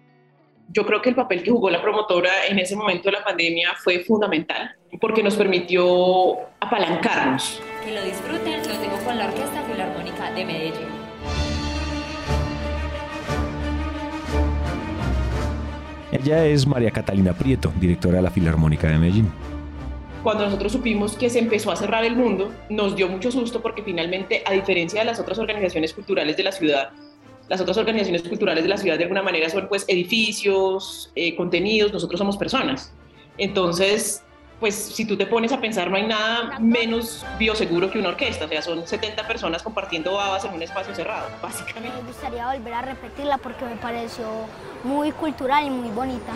Yo 0.69 0.87
creo 0.87 1.03
que 1.03 1.09
el 1.09 1.17
papel 1.17 1.43
que 1.43 1.51
jugó 1.51 1.71
la 1.71 1.83
promotora 1.83 2.31
en 2.49 2.61
ese 2.61 2.77
momento 2.77 3.11
de 3.11 3.19
la 3.19 3.25
pandemia 3.25 3.71
fue 3.83 4.05
fundamental 4.05 4.77
porque 5.01 5.23
nos 5.25 5.35
permitió 5.35 6.37
apalancarnos. 6.61 7.61
Que 7.85 7.93
lo 7.93 8.05
disfruten, 8.05 8.59
los 8.59 8.81
dejo 8.81 9.05
con 9.05 9.19
la 9.19 9.27
Orquesta 9.27 9.63
Filarmónica 9.63 10.31
de 10.31 10.45
Medellín. 10.45 11.01
Ella 16.13 16.47
es 16.47 16.67
María 16.67 16.93
Catalina 16.93 17.33
Prieto, 17.33 17.73
directora 17.81 18.17
de 18.17 18.23
la 18.23 18.31
Filarmónica 18.31 18.89
de 18.89 18.99
Medellín 18.99 19.33
cuando 20.23 20.45
nosotros 20.45 20.73
supimos 20.73 21.17
que 21.17 21.31
se 21.31 21.39
empezó 21.39 21.71
a 21.71 21.77
cerrar 21.77 22.05
el 22.05 22.17
mundo, 22.17 22.53
nos 22.69 22.97
dio 22.97 23.09
mucho 23.09 23.31
susto 23.31 23.61
porque 23.63 23.83
finalmente, 23.83 24.43
a 24.47 24.53
diferencia 24.53 25.01
de 25.01 25.07
las 25.07 25.19
otras 25.19 25.39
organizaciones 25.39 25.95
culturales 25.95 26.37
de 26.37 26.43
la 26.43 26.53
ciudad, 26.53 26.91
las 27.49 27.61
otras 27.61 27.77
organizaciones 27.79 28.23
culturales 28.23 28.63
de 28.63 28.69
la 28.69 28.77
ciudad 28.77 28.97
de 28.97 29.05
alguna 29.05 29.23
manera 29.23 29.49
son 29.49 29.69
pues 29.69 29.85
edificios, 29.89 31.11
eh, 31.17 31.35
contenidos, 31.35 31.93
nosotros 31.93 32.19
somos 32.19 32.37
personas. 32.37 32.93
Entonces, 33.39 34.23
pues 34.61 34.75
si 34.75 35.07
tú 35.07 35.17
te 35.17 35.27
pones 35.27 35.53
a 35.53 35.61
pensar, 35.61 35.91
no 35.91 35.97
hay 35.97 36.07
nada 36.07 36.59
menos 36.61 37.25
bioseguro 37.39 37.91
que 37.91 37.99
una 37.99 38.11
orquesta, 38.11 38.45
o 38.45 38.49
sea, 38.49 38.61
son 38.61 38.87
70 38.87 39.27
personas 39.27 39.63
compartiendo 39.63 40.13
babas 40.13 40.45
en 40.45 40.53
un 40.53 40.63
espacio 40.63 40.95
cerrado, 40.95 41.29
básicamente. 41.43 41.97
Me 41.97 42.07
gustaría 42.07 42.47
volver 42.47 42.75
a 42.75 42.83
repetirla 42.83 43.39
porque 43.39 43.65
me 43.65 43.77
pareció 43.77 44.27
muy 44.85 45.13
cultural 45.13 45.67
y 45.67 45.71
muy 45.71 45.89
bonita. 45.89 46.33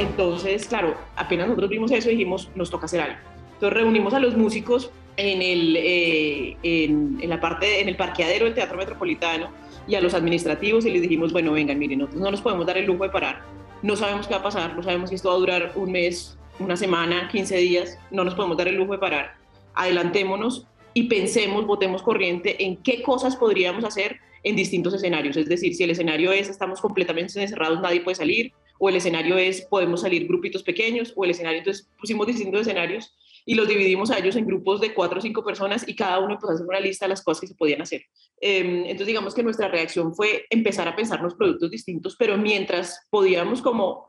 Entonces, 0.00 0.66
claro, 0.66 0.96
apenas 1.14 1.46
nosotros 1.46 1.68
vimos 1.68 1.90
eso, 1.90 2.08
dijimos, 2.08 2.50
nos 2.54 2.70
toca 2.70 2.86
hacer 2.86 3.00
algo. 3.00 3.18
Entonces 3.54 3.78
reunimos 3.78 4.14
a 4.14 4.18
los 4.18 4.34
músicos 4.34 4.90
en, 5.18 5.42
el, 5.42 5.76
eh, 5.76 6.56
en, 6.62 7.28
la 7.28 7.38
parte, 7.38 7.80
en 7.80 7.88
el 7.88 7.96
parqueadero 7.96 8.46
del 8.46 8.54
Teatro 8.54 8.78
Metropolitano 8.78 9.50
y 9.86 9.94
a 9.96 10.00
los 10.00 10.14
administrativos 10.14 10.86
y 10.86 10.90
les 10.90 11.02
dijimos, 11.02 11.32
bueno, 11.32 11.52
vengan, 11.52 11.78
miren, 11.78 11.98
nosotros 11.98 12.22
no 12.22 12.30
nos 12.30 12.40
podemos 12.40 12.66
dar 12.66 12.78
el 12.78 12.86
lujo 12.86 13.04
de 13.04 13.10
parar. 13.10 13.42
No 13.82 13.94
sabemos 13.96 14.26
qué 14.26 14.34
va 14.34 14.40
a 14.40 14.42
pasar, 14.42 14.74
no 14.74 14.82
sabemos 14.82 15.10
si 15.10 15.16
esto 15.16 15.28
va 15.28 15.34
a 15.34 15.38
durar 15.38 15.72
un 15.74 15.92
mes, 15.92 16.38
una 16.58 16.76
semana, 16.76 17.28
15 17.30 17.56
días, 17.58 17.98
no 18.10 18.24
nos 18.24 18.34
podemos 18.34 18.56
dar 18.56 18.68
el 18.68 18.76
lujo 18.76 18.92
de 18.92 18.98
parar. 18.98 19.34
Adelantémonos 19.74 20.66
y 20.94 21.04
pensemos, 21.04 21.66
votemos 21.66 22.02
corriente 22.02 22.64
en 22.64 22.78
qué 22.78 23.02
cosas 23.02 23.36
podríamos 23.36 23.84
hacer 23.84 24.16
en 24.42 24.56
distintos 24.56 24.94
escenarios. 24.94 25.36
Es 25.36 25.48
decir, 25.48 25.74
si 25.74 25.84
el 25.84 25.90
escenario 25.90 26.32
es 26.32 26.48
estamos 26.48 26.80
completamente 26.80 27.38
encerrados, 27.38 27.80
nadie 27.82 28.00
puede 28.00 28.14
salir, 28.14 28.52
o 28.80 28.88
el 28.88 28.96
escenario 28.96 29.36
es 29.36 29.60
podemos 29.60 30.00
salir 30.00 30.26
grupitos 30.26 30.62
pequeños, 30.62 31.12
o 31.14 31.24
el 31.24 31.30
escenario, 31.30 31.58
entonces 31.58 31.88
pusimos 31.98 32.26
distintos 32.26 32.62
escenarios 32.62 33.14
y 33.44 33.54
los 33.54 33.68
dividimos 33.68 34.10
a 34.10 34.18
ellos 34.18 34.36
en 34.36 34.46
grupos 34.46 34.80
de 34.80 34.94
cuatro 34.94 35.18
o 35.18 35.22
cinco 35.22 35.44
personas 35.44 35.86
y 35.86 35.94
cada 35.94 36.18
uno 36.18 36.38
pues 36.40 36.54
hacer 36.54 36.66
una 36.66 36.80
lista 36.80 37.04
de 37.04 37.10
las 37.10 37.22
cosas 37.22 37.42
que 37.42 37.46
se 37.46 37.54
podían 37.54 37.82
hacer. 37.82 38.02
Em, 38.40 38.84
entonces 38.84 39.06
digamos 39.06 39.34
que 39.34 39.42
nuestra 39.42 39.68
reacción 39.68 40.14
fue 40.14 40.46
empezar 40.48 40.88
a 40.88 40.96
pensar 40.96 41.20
los 41.20 41.34
productos 41.34 41.70
distintos, 41.70 42.16
pero 42.18 42.38
mientras 42.38 43.06
podíamos 43.10 43.60
como 43.60 44.08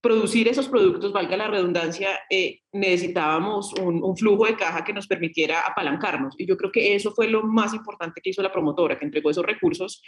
producir 0.00 0.46
esos 0.46 0.68
productos, 0.68 1.12
valga 1.12 1.36
la 1.36 1.48
redundancia, 1.48 2.20
eh, 2.30 2.60
necesitábamos 2.72 3.72
un, 3.74 4.02
un, 4.02 4.16
flujo 4.16 4.46
de 4.46 4.56
caja 4.56 4.82
que 4.84 4.92
nos 4.92 5.06
permitiera 5.06 5.60
apalancarnos. 5.60 6.34
Y 6.38 6.46
yo 6.46 6.56
creo 6.56 6.72
que 6.72 6.94
eso 6.96 7.12
fue 7.12 7.28
lo 7.28 7.44
más 7.44 7.72
importante 7.72 8.20
que 8.20 8.30
hizo 8.30 8.42
la 8.42 8.52
promotora, 8.52 8.98
que 8.98 9.04
entregó 9.04 9.30
esos 9.30 9.46
recursos 9.46 10.02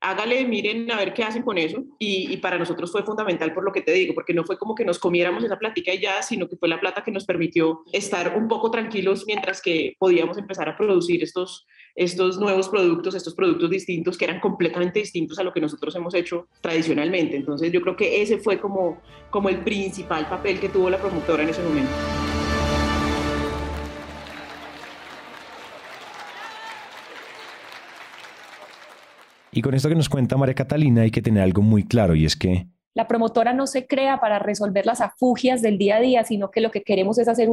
hágale, 0.00 0.46
miren 0.46 0.90
a 0.90 0.96
ver 0.96 1.12
qué 1.12 1.24
hacen 1.24 1.42
con 1.42 1.58
eso. 1.58 1.84
Y, 1.98 2.36
para 2.38 2.58
nosotros 2.58 2.92
fue 2.92 3.02
fundamental 3.02 3.52
por 3.52 3.64
lo 3.64 3.72
que 3.72 3.82
te 3.82 3.92
digo, 3.92 4.14
porque 4.14 4.34
no 4.34 4.44
fue 4.44 4.58
como 4.58 4.74
que 4.74 4.84
nos 4.84 4.98
comiéramos 4.98 5.42
esa 5.44 5.58
plática 5.58 5.92
y 5.92 6.00
ya, 6.00 6.22
sino 6.22 6.48
que 6.48 6.56
fue 6.56 6.68
la 6.68 6.80
plata 6.80 7.02
que 7.02 7.10
nos 7.10 7.24
permitió 7.24 7.82
estar 7.92 8.36
un 8.36 8.48
poco 8.48 8.70
tranquilos 8.70 9.24
mientras 9.26 9.60
que 9.60 9.94
podíamos 9.98 10.38
empezar 10.38 10.68
a 10.68 10.76
producir 10.76 11.22
estos, 11.22 11.66
estos 11.94 12.38
nuevos 12.38 12.68
productos, 12.68 13.14
estos 13.14 13.34
productos 13.34 13.70
distintos 13.70 14.16
que 14.16 14.24
eran 14.24 14.40
completamente 14.40 15.00
distintos 15.00 15.38
a 15.38 15.42
lo 15.42 15.52
que 15.52 15.60
nosotros 15.60 15.94
hemos 15.96 16.14
hecho 16.14 16.48
tradicionalmente. 16.60 17.36
Entonces 17.36 17.72
yo 17.72 17.80
creo 17.80 17.96
que 17.96 18.22
ese 18.22 18.38
fue 18.38 18.60
como, 18.60 19.00
como 19.30 19.48
el 19.48 19.62
principal 19.64 20.28
papel 20.28 20.60
que 20.60 20.68
tuvo 20.68 20.90
la 20.90 20.98
promotora 20.98 21.42
en 21.42 21.48
ese 21.48 21.62
momento. 21.62 22.27
Y 29.58 29.60
con 29.60 29.74
esto 29.74 29.88
que 29.88 29.96
nos 29.96 30.08
cuenta 30.08 30.36
María 30.36 30.54
Catalina 30.54 31.02
hay 31.02 31.10
que 31.10 31.20
tener 31.20 31.42
algo 31.42 31.62
muy 31.62 31.82
claro 31.82 32.14
y 32.14 32.24
es 32.24 32.36
que 32.36 32.68
la 32.94 33.06
promotora 33.06 33.52
no 33.52 33.66
se 33.66 33.86
crea 33.86 34.18
para 34.18 34.38
resolver 34.38 34.86
las 34.86 35.00
afugias 35.00 35.62
del 35.62 35.78
día 35.78 35.96
a 35.96 36.00
día, 36.00 36.24
sino 36.24 36.50
que 36.50 36.60
lo 36.60 36.70
que 36.70 36.82
queremos 36.82 37.18
es 37.18 37.28
hacer 37.28 37.48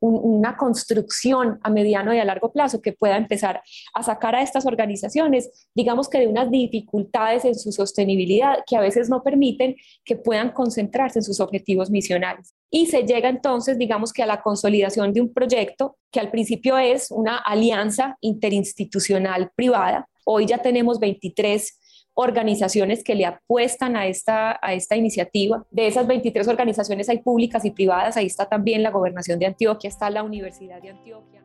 una 0.00 0.56
construcción 0.56 1.58
a 1.62 1.70
mediano 1.70 2.14
y 2.14 2.18
a 2.18 2.24
largo 2.24 2.52
plazo 2.52 2.80
que 2.80 2.92
pueda 2.92 3.16
empezar 3.16 3.62
a 3.92 4.02
sacar 4.02 4.34
a 4.34 4.42
estas 4.42 4.66
organizaciones, 4.66 5.68
digamos 5.74 6.08
que 6.08 6.20
de 6.20 6.26
unas 6.26 6.50
dificultades 6.50 7.44
en 7.44 7.54
su 7.54 7.72
sostenibilidad 7.72 8.58
que 8.66 8.76
a 8.76 8.80
veces 8.80 9.10
no 9.10 9.22
permiten 9.22 9.76
que 10.04 10.16
puedan 10.16 10.52
concentrarse 10.52 11.18
en 11.18 11.24
sus 11.24 11.40
objetivos 11.40 11.90
misionales. 11.90 12.54
Y 12.70 12.86
se 12.86 13.02
llega 13.02 13.28
entonces, 13.28 13.78
digamos 13.78 14.12
que 14.12 14.22
a 14.22 14.26
la 14.26 14.42
consolidación 14.42 15.12
de 15.12 15.20
un 15.22 15.32
proyecto 15.32 15.96
que 16.10 16.20
al 16.20 16.30
principio 16.30 16.78
es 16.78 17.10
una 17.10 17.36
alianza 17.36 18.16
interinstitucional 18.20 19.50
privada. 19.54 20.08
Hoy 20.30 20.44
ya 20.44 20.58
tenemos 20.58 21.00
23 21.00 21.80
organizaciones 22.12 23.02
que 23.02 23.14
le 23.14 23.24
apuestan 23.24 23.96
a 23.96 24.08
esta, 24.08 24.58
a 24.60 24.74
esta 24.74 24.94
iniciativa. 24.94 25.64
De 25.70 25.86
esas 25.86 26.06
23 26.06 26.46
organizaciones 26.48 27.08
hay 27.08 27.20
públicas 27.20 27.64
y 27.64 27.70
privadas, 27.70 28.18
ahí 28.18 28.26
está 28.26 28.46
también 28.46 28.82
la 28.82 28.90
Gobernación 28.90 29.38
de 29.38 29.46
Antioquia, 29.46 29.88
está 29.88 30.10
la 30.10 30.22
Universidad 30.22 30.82
de 30.82 30.90
Antioquia. 30.90 31.42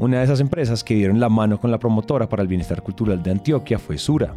Una 0.00 0.18
de 0.18 0.24
esas 0.24 0.40
empresas 0.40 0.82
que 0.82 0.94
dieron 0.94 1.20
la 1.20 1.28
mano 1.28 1.60
con 1.60 1.70
la 1.70 1.78
promotora 1.78 2.28
para 2.28 2.42
el 2.42 2.48
bienestar 2.48 2.82
cultural 2.82 3.22
de 3.22 3.30
Antioquia 3.30 3.78
fue 3.78 3.96
Sura. 3.96 4.34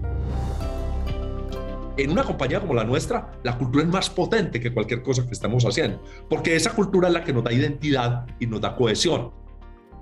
En 1.97 2.11
una 2.11 2.23
compañía 2.23 2.59
como 2.59 2.75
la 2.75 2.83
nuestra, 2.83 3.31
la 3.41 3.57
cultura 3.57 3.83
es 3.83 3.89
más 3.89 4.11
potente 4.11 4.59
que 4.59 4.71
cualquier 4.71 5.01
cosa 5.01 5.25
que 5.25 5.33
estamos 5.33 5.65
haciendo, 5.65 6.03
porque 6.29 6.55
esa 6.55 6.75
cultura 6.75 7.07
es 7.07 7.15
la 7.15 7.23
que 7.23 7.33
nos 7.33 7.43
da 7.43 7.51
identidad 7.51 8.27
y 8.39 8.45
nos 8.45 8.61
da 8.61 8.75
cohesión. 8.75 9.31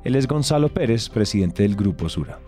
Él 0.04 0.18
es 0.18 0.28
Gonzalo 0.28 0.68
Pérez, 0.68 1.08
presidente 1.08 1.64
del 1.64 1.78
Grupo 1.78 2.10
Sura. 2.10 2.40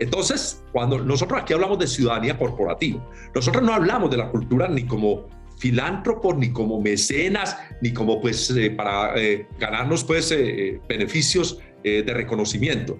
Entonces, 0.00 0.64
cuando 0.72 0.98
nosotros 0.98 1.42
aquí 1.42 1.52
hablamos 1.52 1.78
de 1.78 1.86
ciudadanía 1.86 2.38
corporativa, 2.38 3.06
nosotros 3.34 3.62
no 3.62 3.74
hablamos 3.74 4.10
de 4.10 4.16
la 4.16 4.30
cultura 4.30 4.66
ni 4.66 4.84
como 4.84 5.26
filántropos, 5.58 6.36
ni 6.38 6.50
como 6.50 6.80
mecenas, 6.80 7.58
ni 7.82 7.92
como 7.92 8.18
pues 8.20 8.50
eh, 8.50 8.70
para 8.70 9.14
eh, 9.16 9.46
ganarnos 9.58 10.02
pues 10.04 10.32
eh, 10.32 10.80
beneficios 10.88 11.58
de 11.82 12.12
reconocimiento. 12.12 12.98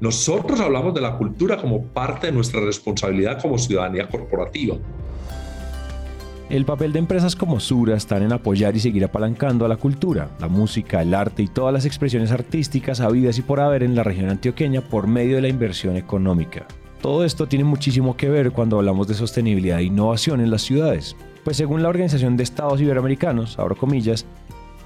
Nosotros 0.00 0.60
hablamos 0.60 0.92
de 0.92 1.00
la 1.00 1.16
cultura 1.16 1.56
como 1.56 1.86
parte 1.86 2.26
de 2.26 2.32
nuestra 2.34 2.60
responsabilidad 2.60 3.40
como 3.40 3.56
ciudadanía 3.56 4.06
corporativa. 4.06 4.76
El 6.48 6.64
papel 6.64 6.92
de 6.92 7.00
empresas 7.00 7.34
como 7.34 7.58
Sura 7.58 7.96
está 7.96 8.18
en 8.18 8.32
apoyar 8.32 8.76
y 8.76 8.80
seguir 8.80 9.04
apalancando 9.04 9.64
a 9.64 9.68
la 9.68 9.76
cultura, 9.76 10.30
la 10.38 10.46
música, 10.46 11.02
el 11.02 11.12
arte 11.12 11.42
y 11.42 11.48
todas 11.48 11.74
las 11.74 11.84
expresiones 11.84 12.30
artísticas 12.30 13.00
habidas 13.00 13.36
y 13.38 13.42
por 13.42 13.58
haber 13.58 13.82
en 13.82 13.96
la 13.96 14.04
región 14.04 14.30
antioqueña 14.30 14.80
por 14.80 15.08
medio 15.08 15.34
de 15.34 15.42
la 15.42 15.48
inversión 15.48 15.96
económica. 15.96 16.68
Todo 17.02 17.24
esto 17.24 17.48
tiene 17.48 17.64
muchísimo 17.64 18.16
que 18.16 18.28
ver 18.28 18.52
cuando 18.52 18.78
hablamos 18.78 19.08
de 19.08 19.14
sostenibilidad 19.14 19.80
e 19.80 19.84
innovación 19.84 20.40
en 20.40 20.52
las 20.52 20.62
ciudades, 20.62 21.16
pues 21.42 21.56
según 21.56 21.82
la 21.82 21.88
Organización 21.88 22.36
de 22.36 22.44
Estados 22.44 22.80
Iberoamericanos, 22.80 23.58
abro 23.58 23.76
comillas, 23.76 24.24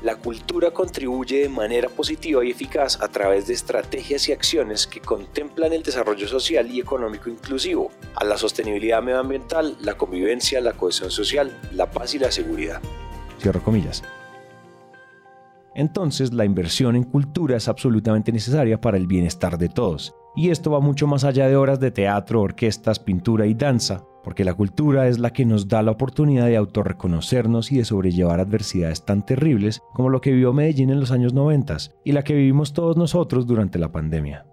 la 0.02 0.16
cultura 0.16 0.70
contribuye 0.70 1.42
de 1.42 1.48
manera 1.48 1.88
positiva 1.88 2.44
y 2.44 2.50
eficaz 2.50 3.00
a 3.00 3.08
través 3.08 3.46
de 3.46 3.54
estrategias 3.54 4.28
y 4.28 4.32
acciones 4.32 4.86
que 4.86 5.00
contemplan 5.00 5.72
el 5.72 5.82
desarrollo 5.82 6.26
social 6.26 6.70
y 6.70 6.80
económico 6.80 7.28
inclusivo, 7.28 7.90
a 8.14 8.24
la 8.24 8.36
sostenibilidad 8.38 9.02
medioambiental, 9.02 9.76
la 9.80 9.94
convivencia, 9.94 10.60
la 10.60 10.72
cohesión 10.72 11.10
social, 11.10 11.58
la 11.72 11.90
paz 11.90 12.14
y 12.14 12.18
la 12.18 12.30
seguridad. 12.30 12.80
Cierro 13.40 13.62
comillas. 13.62 14.02
Entonces, 15.74 16.32
la 16.32 16.44
inversión 16.44 16.96
en 16.96 17.04
cultura 17.04 17.56
es 17.56 17.68
absolutamente 17.68 18.32
necesaria 18.32 18.80
para 18.80 18.96
el 18.96 19.06
bienestar 19.06 19.56
de 19.56 19.68
todos. 19.68 20.14
Y 20.34 20.50
esto 20.50 20.70
va 20.70 20.80
mucho 20.80 21.06
más 21.06 21.24
allá 21.24 21.48
de 21.48 21.56
horas 21.56 21.80
de 21.80 21.90
teatro, 21.90 22.40
orquestas, 22.40 22.98
pintura 22.98 23.46
y 23.46 23.54
danza, 23.54 24.04
porque 24.22 24.44
la 24.44 24.54
cultura 24.54 25.08
es 25.08 25.18
la 25.18 25.32
que 25.32 25.44
nos 25.44 25.68
da 25.68 25.82
la 25.82 25.92
oportunidad 25.92 26.46
de 26.46 26.56
autorreconocernos 26.56 27.72
y 27.72 27.78
de 27.78 27.84
sobrellevar 27.84 28.40
adversidades 28.40 29.04
tan 29.04 29.24
terribles 29.24 29.80
como 29.94 30.08
lo 30.08 30.20
que 30.20 30.32
vivió 30.32 30.52
Medellín 30.52 30.90
en 30.90 31.00
los 31.00 31.10
años 31.10 31.32
90 31.32 31.76
y 32.04 32.12
la 32.12 32.22
que 32.22 32.34
vivimos 32.34 32.72
todos 32.72 32.96
nosotros 32.96 33.46
durante 33.46 33.78
la 33.78 33.92
pandemia. 33.92 34.46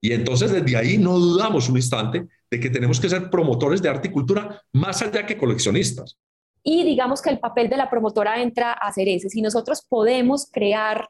Y 0.00 0.12
entonces 0.12 0.52
desde 0.52 0.76
ahí 0.76 0.96
no 0.98 1.18
dudamos 1.18 1.68
un 1.68 1.76
instante 1.76 2.28
de 2.50 2.60
que 2.60 2.70
tenemos 2.70 3.00
que 3.00 3.08
ser 3.08 3.30
promotores 3.30 3.82
de 3.82 3.88
arte 3.88 4.08
y 4.08 4.12
cultura 4.12 4.62
más 4.72 5.02
allá 5.02 5.26
que 5.26 5.36
coleccionistas. 5.36 6.18
Y 6.62 6.84
digamos 6.84 7.20
que 7.22 7.30
el 7.30 7.38
papel 7.38 7.68
de 7.68 7.76
la 7.76 7.90
promotora 7.90 8.40
entra 8.40 8.72
a 8.72 8.92
ser 8.92 9.08
ese. 9.08 9.28
Si 9.28 9.42
nosotros 9.42 9.84
podemos 9.88 10.48
crear 10.52 11.08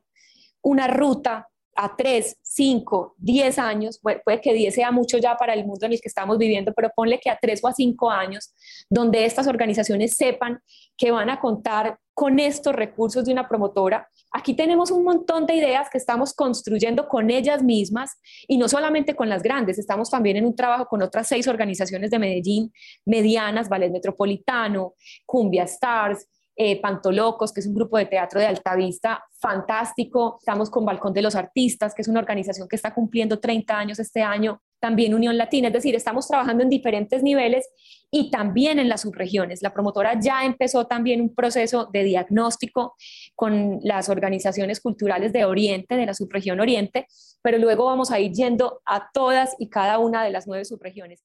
una 0.63 0.89
ruta 0.89 1.49
a 1.81 1.95
3, 1.95 2.39
5, 2.43 3.15
10 3.19 3.59
años, 3.61 4.01
puede 4.01 4.41
que 4.41 4.53
10 4.53 4.75
sea 4.75 4.91
mucho 4.91 5.17
ya 5.17 5.37
para 5.37 5.55
el 5.55 5.65
mundo 5.65 5.87
en 5.87 5.93
el 5.93 6.01
que 6.01 6.09
estamos 6.09 6.37
viviendo, 6.37 6.73
pero 6.75 6.91
ponle 6.95 7.21
que 7.21 7.31
a 7.31 7.39
3 7.41 7.63
o 7.63 7.69
a 7.69 7.73
5 7.73 8.11
años, 8.11 8.53
donde 8.91 9.25
estas 9.25 9.47
organizaciones 9.47 10.17
sepan 10.17 10.59
que 10.97 11.13
van 11.13 11.31
a 11.31 11.39
contar 11.39 12.01
con 12.15 12.41
estos 12.41 12.75
recursos 12.75 13.25
de 13.25 13.33
una 13.33 13.49
promotora. 13.49 14.09
Aquí 14.33 14.55
tenemos 14.55 14.91
un 14.91 15.05
montón 15.05 15.47
de 15.47 15.55
ideas 15.55 15.89
que 15.89 15.99
estamos 15.99 16.35
construyendo 16.35 17.07
con 17.07 17.31
ellas 17.31 17.63
mismas 17.63 18.19
y 18.49 18.59
no 18.59 18.69
solamente 18.69 19.15
con 19.15 19.29
las 19.29 19.45
grandes, 19.45 19.79
estamos 19.79 20.11
también 20.11 20.37
en 20.37 20.47
un 20.47 20.57
trabajo 20.57 20.87
con 20.87 21.01
otras 21.01 21.29
seis 21.29 21.47
organizaciones 21.47 22.11
de 22.11 22.19
Medellín, 22.19 22.73
medianas, 23.07 23.69
Ballet 23.69 23.93
Metropolitano, 23.93 24.95
Cumbia 25.25 25.63
Stars, 25.63 26.27
eh, 26.61 26.81
Pantolocos, 26.81 27.53
que 27.53 27.61
es 27.61 27.69
un 27.69 27.75
grupo 27.75 27.97
de 27.99 28.07
teatro 28.07 28.41
de 28.41 28.47
alta 28.47 28.75
vista 28.75 29.25
fantástico. 29.39 30.39
Estamos 30.41 30.69
con 30.69 30.85
Balcón 30.85 31.13
de 31.13 31.23
los 31.23 31.37
Artistas, 31.37 31.95
que 31.95 32.03
es 32.03 32.09
una 32.09 32.19
organización 32.19 32.67
que 32.67 32.75
está 32.75 32.93
cumpliendo 32.93 33.39
30 33.39 33.79
años 33.79 34.01
este 34.01 34.23
año. 34.23 34.61
También 34.81 35.15
Unión 35.15 35.39
Latina, 35.39 35.69
es 35.69 35.75
decir, 35.75 35.95
estamos 35.95 36.27
trabajando 36.27 36.65
en 36.65 36.69
diferentes 36.69 37.23
niveles 37.23 37.69
y 38.11 38.33
también 38.33 38.81
en 38.81 38.89
las 38.89 39.03
subregiones. 39.03 39.63
La 39.63 39.73
promotora 39.73 40.19
ya 40.21 40.45
empezó 40.45 40.89
también 40.89 41.21
un 41.21 41.33
proceso 41.33 41.89
de 41.93 42.03
diagnóstico 42.03 42.97
con 43.37 43.79
las 43.85 44.09
organizaciones 44.09 44.81
culturales 44.81 45.33
de 45.33 45.45
Oriente, 45.45 45.95
de 45.95 46.07
la 46.07 46.15
subregión 46.15 46.59
Oriente, 46.59 47.07
pero 47.41 47.59
luego 47.59 47.85
vamos 47.85 48.11
a 48.11 48.19
ir 48.19 48.33
yendo 48.33 48.81
a 48.85 49.11
todas 49.13 49.55
y 49.61 49.69
cada 49.69 50.01
una 50.01 50.25
de 50.25 50.31
las 50.33 50.49
nueve 50.49 50.65
subregiones. 50.65 51.23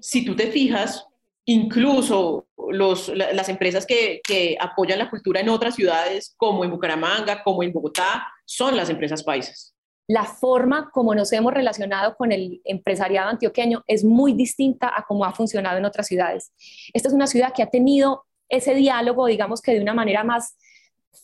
si 0.00 0.24
tú 0.24 0.36
te 0.36 0.46
fijas, 0.46 1.08
incluso 1.50 2.46
las 2.68 3.48
empresas 3.48 3.84
que, 3.84 4.20
que, 4.22 4.56
apoyan 4.60 5.00
la 5.00 5.10
cultura 5.10 5.40
en 5.40 5.48
otras 5.48 5.74
ciudades, 5.74 6.34
como 6.36 6.64
en 6.64 6.70
Bucaramanga, 6.70 7.42
como 7.42 7.64
en 7.64 7.72
Bogotá, 7.72 8.24
son 8.44 8.76
las 8.76 8.88
empresas 8.88 9.24
paisas. 9.24 9.74
La 10.06 10.24
forma 10.24 10.90
como 10.92 11.14
nos 11.14 11.32
hemos 11.32 11.52
relacionado 11.52 12.16
con 12.16 12.30
el 12.30 12.60
empresariado 12.64 13.30
antioqueño 13.30 13.82
es 13.88 14.04
muy 14.04 14.32
distinta 14.32 14.92
a 14.94 15.04
cómo 15.06 15.24
ha 15.24 15.32
funcionado 15.32 15.78
en 15.78 15.84
otras 15.84 16.06
ciudades. 16.06 16.52
Esta 16.92 17.08
es 17.08 17.14
una 17.14 17.26
ciudad 17.26 17.52
que 17.52 17.62
ha 17.62 17.70
tenido 17.70 18.24
ese 18.48 18.74
diálogo, 18.74 19.26
digamos 19.26 19.60
que 19.60 19.72
de 19.72 19.80
una 19.80 19.94
manera 19.94 20.22
más 20.22 20.56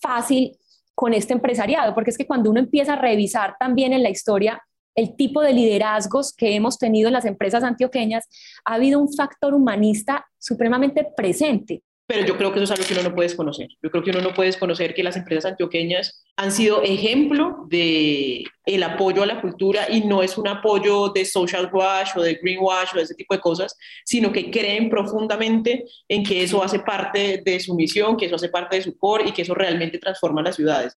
fácil 0.01 0.57
con 0.95 1.15
este 1.15 1.35
empresariado, 1.35 1.95
porque 1.95 2.11
es 2.11 2.19
que 2.19 2.27
cuando 2.27 2.51
uno 2.51 2.59
empieza 2.59 2.95
a 2.95 3.01
revisar 3.01 3.57
también 3.61 3.93
en 3.93 4.03
la 4.03 4.11
historia 4.11 4.63
el 4.97 5.15
tipo 5.15 5.43
de 5.43 5.53
liderazgos 5.53 6.33
que 6.33 6.57
hemos 6.57 6.79
tenido 6.79 7.09
en 7.09 7.13
las 7.13 7.27
empresas 7.27 7.63
antioqueñas, 7.63 8.25
ha 8.65 8.75
habido 8.75 8.99
un 8.99 9.13
factor 9.13 9.55
humanista 9.55 10.27
supremamente 10.39 11.07
presente. 11.17 11.83
Pero 12.09 12.25
yo 12.25 12.39
creo 12.39 12.53
que 12.53 12.61
eso 12.61 12.73
es 12.73 12.79
algo 12.79 12.87
que 12.87 12.95
uno 12.95 13.03
no 13.03 13.15
puede 13.17 13.29
desconocer. 13.29 13.69
Yo 13.83 13.91
creo 13.91 14.03
que 14.03 14.11
uno 14.11 14.21
no 14.21 14.33
puede 14.33 14.47
desconocer 14.47 14.95
que 14.95 15.03
las 15.03 15.17
empresas 15.17 15.51
antioqueñas 15.51 16.25
han 16.37 16.53
sido 16.53 16.83
ejemplo 16.83 17.67
de 17.69 18.45
el 18.65 18.83
apoyo 18.85 19.25
a 19.25 19.27
la 19.27 19.41
cultura 19.41 19.87
y 19.91 20.03
no 20.03 20.23
es 20.23 20.39
un 20.39 20.47
apoyo 20.47 21.09
de 21.09 21.25
social 21.25 21.69
wash 21.73 22.11
o 22.17 22.23
de 22.23 22.35
green 22.35 22.61
wash 22.61 22.91
o 22.95 22.99
de 22.99 23.03
ese 23.03 23.15
tipo 23.15 23.35
de 23.35 23.41
cosas, 23.41 23.77
sino 24.05 24.31
que 24.31 24.53
creen 24.53 24.89
profundamente 24.89 25.85
en 26.09 26.23
que 26.23 26.45
eso 26.45 26.63
hace 26.63 26.79
parte 26.79 27.43
de 27.45 27.59
su 27.59 27.75
misión, 27.75 28.17
que 28.17 28.27
eso 28.27 28.37
hace 28.37 28.51
parte 28.51 28.77
de 28.77 28.83
su 28.83 28.97
core 28.97 29.29
y 29.29 29.33
que 29.33 29.43
eso 29.43 29.55
realmente 29.55 29.99
transforma 29.99 30.43
las 30.43 30.55
ciudades. 30.55 30.97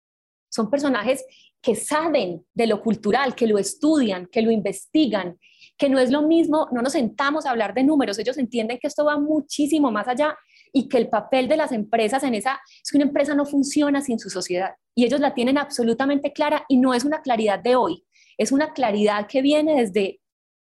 Son 0.50 0.70
personajes 0.70 1.24
que 1.62 1.76
saben 1.76 2.46
de 2.54 2.68
lo 2.68 2.82
cultural, 2.82 3.36
que 3.36 3.48
lo 3.48 3.58
estudian, 3.58 4.28
que 4.28 4.42
lo 4.42 4.52
investigan, 4.52 5.38
que 5.78 5.90
no 5.90 6.00
es 6.00 6.12
lo 6.12 6.22
mismo, 6.22 6.68
no 6.72 6.82
nos 6.82 6.94
sentamos 6.94 7.46
a 7.46 7.52
hablar 7.52 7.74
de 7.74 7.84
números, 7.84 8.20
ellos 8.20 8.38
entienden 8.38 8.80
que 8.80 8.88
esto 8.88 9.06
va 9.06 9.18
muchísimo 9.18 9.92
más 9.92 10.08
allá 10.08 10.38
y 10.72 10.88
que 10.88 10.98
el 10.98 11.10
papel 11.10 11.48
de 11.48 11.58
las 11.58 11.72
empresas 11.72 12.24
en 12.24 12.36
esa 12.36 12.60
es 12.84 12.92
que 12.92 12.98
una 12.98 13.08
empresa 13.08 13.34
no 13.34 13.46
funciona 13.46 14.02
sin 14.02 14.20
su 14.20 14.30
sociedad 14.30 14.72
y 14.94 15.06
ellos 15.06 15.20
la 15.20 15.34
tienen 15.34 15.58
absolutamente 15.58 16.32
clara 16.34 16.66
y 16.68 16.78
no 16.78 16.94
es 16.94 17.06
una 17.06 17.22
claridad 17.22 17.60
de 17.60 17.76
hoy, 17.76 18.04
es 18.38 18.52
una 18.52 18.74
claridad 18.74 19.28
que 19.28 19.42
viene 19.42 19.82
desde 19.82 20.22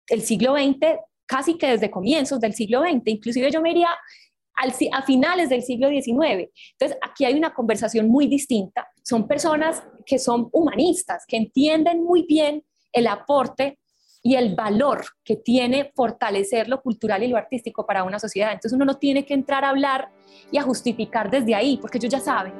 el 0.08 0.22
siglo 0.22 0.54
XX, 0.54 0.98
casi 1.26 1.58
que 1.58 1.66
desde 1.66 1.90
comienzos 1.90 2.40
del 2.40 2.54
siglo 2.54 2.82
XX, 2.82 3.02
inclusive 3.06 3.50
yo 3.50 3.60
me 3.60 3.72
iría 3.72 3.90
a 4.92 5.02
finales 5.02 5.50
del 5.50 5.62
siglo 5.62 5.88
XIX. 5.88 6.50
Entonces, 6.72 6.98
aquí 7.02 7.26
hay 7.26 7.34
una 7.34 7.52
conversación 7.52 8.08
muy 8.08 8.26
distinta 8.26 8.88
son 9.06 9.28
personas 9.28 9.84
que 10.04 10.18
son 10.18 10.48
humanistas, 10.50 11.24
que 11.28 11.36
entienden 11.36 12.02
muy 12.02 12.26
bien 12.26 12.64
el 12.92 13.06
aporte 13.06 13.78
y 14.20 14.34
el 14.34 14.56
valor 14.56 15.04
que 15.22 15.36
tiene 15.36 15.92
fortalecer 15.94 16.68
lo 16.68 16.82
cultural 16.82 17.22
y 17.22 17.28
lo 17.28 17.36
artístico 17.36 17.86
para 17.86 18.02
una 18.02 18.18
sociedad. 18.18 18.50
Entonces 18.50 18.72
uno 18.72 18.84
no 18.84 18.96
tiene 18.96 19.24
que 19.24 19.32
entrar 19.32 19.64
a 19.64 19.68
hablar 19.68 20.10
y 20.50 20.58
a 20.58 20.62
justificar 20.62 21.30
desde 21.30 21.54
ahí, 21.54 21.78
porque 21.80 21.98
ellos 21.98 22.10
ya 22.10 22.18
saben. 22.18 22.52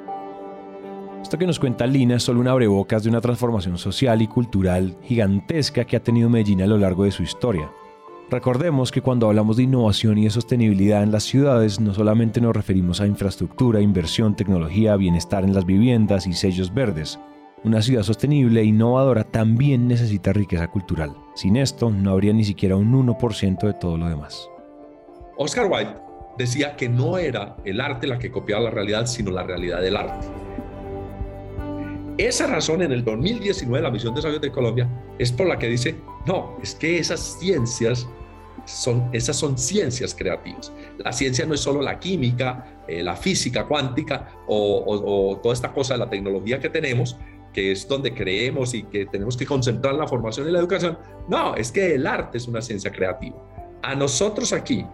Esto 1.21 1.37
que 1.37 1.45
nos 1.45 1.59
cuenta 1.59 1.85
Lina 1.85 2.15
es 2.15 2.23
solo 2.23 2.39
una 2.39 2.51
abrebocas 2.51 3.03
de 3.03 3.09
una 3.09 3.19
transformación 3.19 3.77
social 3.77 4.21
y 4.21 4.27
cultural 4.27 4.95
gigantesca 5.03 5.83
que 5.83 5.97
ha 5.97 6.03
tenido 6.03 6.29
Medellín 6.29 6.61
a 6.61 6.67
lo 6.67 6.77
largo 6.77 7.03
de 7.03 7.11
su 7.11 7.23
historia. 7.23 7.69
Recordemos 8.29 8.91
que 8.91 9.01
cuando 9.01 9.27
hablamos 9.27 9.55
de 9.55 9.63
innovación 9.63 10.17
y 10.17 10.25
de 10.25 10.29
sostenibilidad 10.29 11.01
en 11.01 11.13
las 11.13 11.23
ciudades, 11.23 11.79
no 11.79 11.93
solamente 11.93 12.41
nos 12.41 12.53
referimos 12.53 12.99
a 12.99 13.07
infraestructura, 13.07 13.79
inversión, 13.79 14.35
tecnología, 14.35 14.97
bienestar 14.97 15.45
en 15.45 15.53
las 15.53 15.65
viviendas 15.65 16.27
y 16.27 16.33
sellos 16.33 16.73
verdes, 16.73 17.17
una 17.63 17.81
ciudad 17.81 18.03
sostenible 18.03 18.59
e 18.59 18.65
innovadora 18.65 19.23
también 19.23 19.87
necesita 19.87 20.33
riqueza 20.33 20.67
cultural. 20.67 21.15
Sin 21.35 21.55
esto, 21.55 21.89
no 21.89 22.11
habría 22.11 22.33
ni 22.33 22.43
siquiera 22.43 22.75
un 22.75 22.91
1% 22.91 23.65
de 23.65 23.73
todo 23.73 23.97
lo 23.97 24.09
demás. 24.09 24.49
Oscar 25.37 25.67
Wilde 25.71 25.95
decía 26.37 26.75
que 26.75 26.89
no 26.89 27.17
era 27.17 27.55
el 27.63 27.79
arte 27.79 28.07
la 28.07 28.19
que 28.19 28.29
copiaba 28.29 28.63
la 28.63 28.71
realidad, 28.71 29.05
sino 29.05 29.31
la 29.31 29.43
realidad 29.43 29.81
del 29.81 29.95
arte. 29.95 30.27
Esa 32.17 32.47
razón 32.47 32.81
en 32.81 32.91
el 32.91 33.03
2019 33.05 33.81
la 33.81 33.91
Misión 33.91 34.13
de 34.13 34.19
Desarrollo 34.19 34.39
de 34.41 34.51
Colombia 34.51 34.89
es 35.17 35.31
por 35.31 35.47
la 35.47 35.57
que 35.57 35.67
dice, 35.67 35.95
no, 36.25 36.57
es 36.61 36.75
que 36.75 36.97
esas 36.97 37.37
ciencias 37.39 38.07
son, 38.67 39.09
esas 39.13 39.35
son 39.35 39.57
ciencias 39.57 40.13
creativas. 40.13 40.71
La 40.99 41.11
ciencia 41.11 41.45
no 41.45 41.53
es 41.53 41.61
solo 41.61 41.81
la 41.81 41.99
química, 41.99 42.83
eh, 42.87 43.01
la 43.01 43.15
física 43.15 43.65
cuántica 43.65 44.43
o 44.47 45.39
toda 45.41 45.53
esta 45.53 45.73
cosa 45.73 45.95
de 45.95 45.99
la 45.99 46.09
tecnología 46.09 46.59
que 46.59 46.69
tenemos, 46.69 47.17
que 47.53 47.71
es 47.71 47.87
donde 47.87 48.13
creemos 48.13 48.75
y 48.75 48.83
que 48.83 49.07
tenemos 49.07 49.35
que 49.35 49.45
concentrar 49.45 49.95
la 49.95 50.07
formación 50.07 50.47
y 50.47 50.51
la 50.51 50.59
educación. 50.59 50.97
No, 51.27 51.55
es 51.55 51.71
que 51.71 51.95
el 51.95 52.05
arte 52.05 52.37
es 52.37 52.47
una 52.47 52.61
ciencia 52.61 52.91
creativa. 52.91 53.35
A 53.81 53.95
nosotros 53.95 54.53
aquí, 54.53 54.85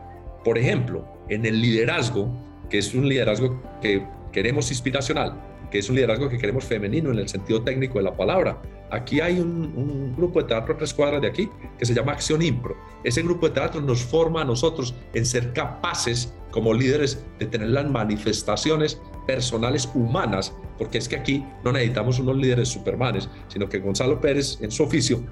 por 0.45 0.57
ejemplo, 0.57 1.05
en 1.27 1.45
el 1.45 1.61
liderazgo, 1.61 2.29
que 2.69 2.77
es 2.77 2.93
un 2.93 3.09
liderazgo 3.09 3.61
que 3.81 4.07
queremos 4.31 4.71
inspiracional, 4.71 5.37
que 5.73 5.79
es 5.79 5.89
un 5.89 5.95
liderazgo 5.95 6.29
que 6.29 6.37
queremos 6.37 6.65
femenino 6.65 7.09
en 7.09 7.17
el 7.17 7.27
sentido 7.27 7.63
técnico 7.63 7.97
de 7.97 8.03
la 8.03 8.15
palabra. 8.15 8.61
Aquí 8.91 9.21
hay 9.21 9.39
un, 9.39 10.13
grupo 10.15 10.39
de 10.39 10.47
teatro 10.47 10.77
tres 10.77 10.93
cuadras 10.93 11.19
de 11.19 11.27
aquí 11.27 11.49
que 11.79 11.85
se 11.87 11.95
llama 11.95 12.11
Acción 12.11 12.43
Impro. 12.43 12.77
Ese 13.03 13.23
grupo 13.23 13.47
de 13.47 13.55
teatro 13.55 13.81
nos 13.81 14.03
forma 14.03 14.43
a 14.43 14.45
nosotros 14.45 14.93
en 15.15 15.25
ser 15.25 15.51
capaces 15.51 16.31
como 16.51 16.75
líderes 16.75 17.25
de 17.39 17.47
tener 17.47 17.69
las 17.69 17.89
manifestaciones 17.89 19.01
personales 19.25 19.89
humanas, 19.95 20.55
porque 20.77 20.99
es 20.99 21.09
que 21.09 21.15
aquí 21.15 21.43
no 21.63 21.71
necesitamos 21.71 22.19
unos 22.19 22.37
líderes 22.37 22.69
supermanes, 22.69 23.27
sino 23.47 23.67
que 23.67 23.79
Gonzalo 23.79 24.21
Pérez 24.21 24.59
en 24.61 24.69
su 24.69 24.83
oficio, 24.83 25.25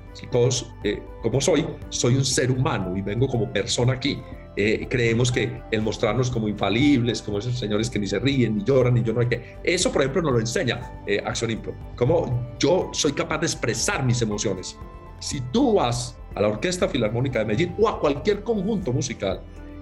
eh, 0.83 1.03
como 1.21 1.39
soy, 1.39 1.67
soy 1.89 2.15
un 2.15 2.25
ser 2.25 2.49
humano 2.49 2.97
y 2.97 3.03
vengo 3.03 3.27
como 3.27 3.53
persona 3.53 3.93
aquí. 3.93 4.19
Eh, 4.57 4.87
creemos 4.89 5.31
que 5.31 5.61
el 5.71 5.81
mostrarnos 5.81 6.29
como 6.29 6.47
infalibles, 6.47 7.21
como 7.21 7.39
esos 7.39 7.57
señores 7.57 7.89
que 7.89 7.99
ni 7.99 8.07
se 8.07 8.19
ríen, 8.19 8.57
ni 8.57 8.63
lloran, 8.63 8.93
ni 8.93 9.03
yo 9.03 9.13
no 9.13 9.21
hay 9.21 9.27
que. 9.27 9.57
Eso, 9.63 9.91
por 9.91 10.01
ejemplo, 10.01 10.21
nos 10.23 10.33
lo 10.33 10.39
enseña 10.39 11.03
eh, 11.07 11.21
Acción 11.25 11.51
Impro. 11.51 11.73
Como 11.95 12.53
yo 12.59 12.89
soy 12.93 13.13
capaz 13.13 13.39
de 13.39 13.45
expresar 13.47 14.05
mis 14.05 14.21
emociones. 14.21 14.77
Si 15.19 15.39
tú 15.51 15.75
vas 15.75 16.17
a 16.35 16.41
la 16.41 16.49
Orquesta 16.49 16.87
Filarmónica 16.87 17.39
de 17.39 17.45
Medellín 17.45 17.75
o 17.79 17.87
a 17.87 17.99
cualquier 17.99 18.43
conjunto 18.43 18.91
musical 18.91 19.41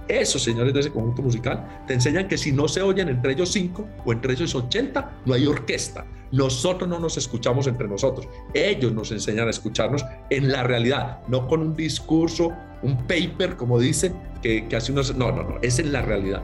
esos 0.10 0.42
señores 0.44 0.74
de 0.74 0.80
ese 0.80 0.92
conjunto 0.92 1.22
musical 1.22 1.84
te 1.86 1.94
enseñan 1.94 2.28
que 2.28 2.38
si 2.38 2.52
no 2.52 2.68
se 2.68 2.82
oyen 2.82 3.10
entre 3.10 3.34
ellos 3.34 3.52
cinco 3.52 3.88
o 4.04 4.12
entre 4.12 4.34
ellos 4.34 4.56
80, 4.56 5.22
no 5.26 5.34
hay 5.34 5.46
orquesta. 5.46 6.06
Nosotros 6.32 6.90
no 6.90 7.00
nos 7.00 7.16
escuchamos 7.18 7.68
entre 7.68 7.88
nosotros. 7.88 8.28
Ellos 8.54 8.92
nos 8.92 9.12
enseñan 9.12 9.48
a 9.48 9.52
escucharnos 9.52 10.04
en 10.30 10.52
la 10.52 10.64
realidad, 10.64 11.20
no 11.28 11.48
con 11.48 11.62
un 11.62 11.76
discurso, 11.76 12.52
un 12.82 12.98
paper, 13.08 13.56
como 13.56 13.80
dicen, 13.80 14.16
que, 14.42 14.68
que 14.68 14.76
hace 14.76 14.92
unos... 14.92 15.16
No, 15.16 15.32
no, 15.32 15.44
no, 15.44 15.58
es 15.62 15.78
en 15.80 15.92
la 15.92 16.02
realidad. 16.02 16.42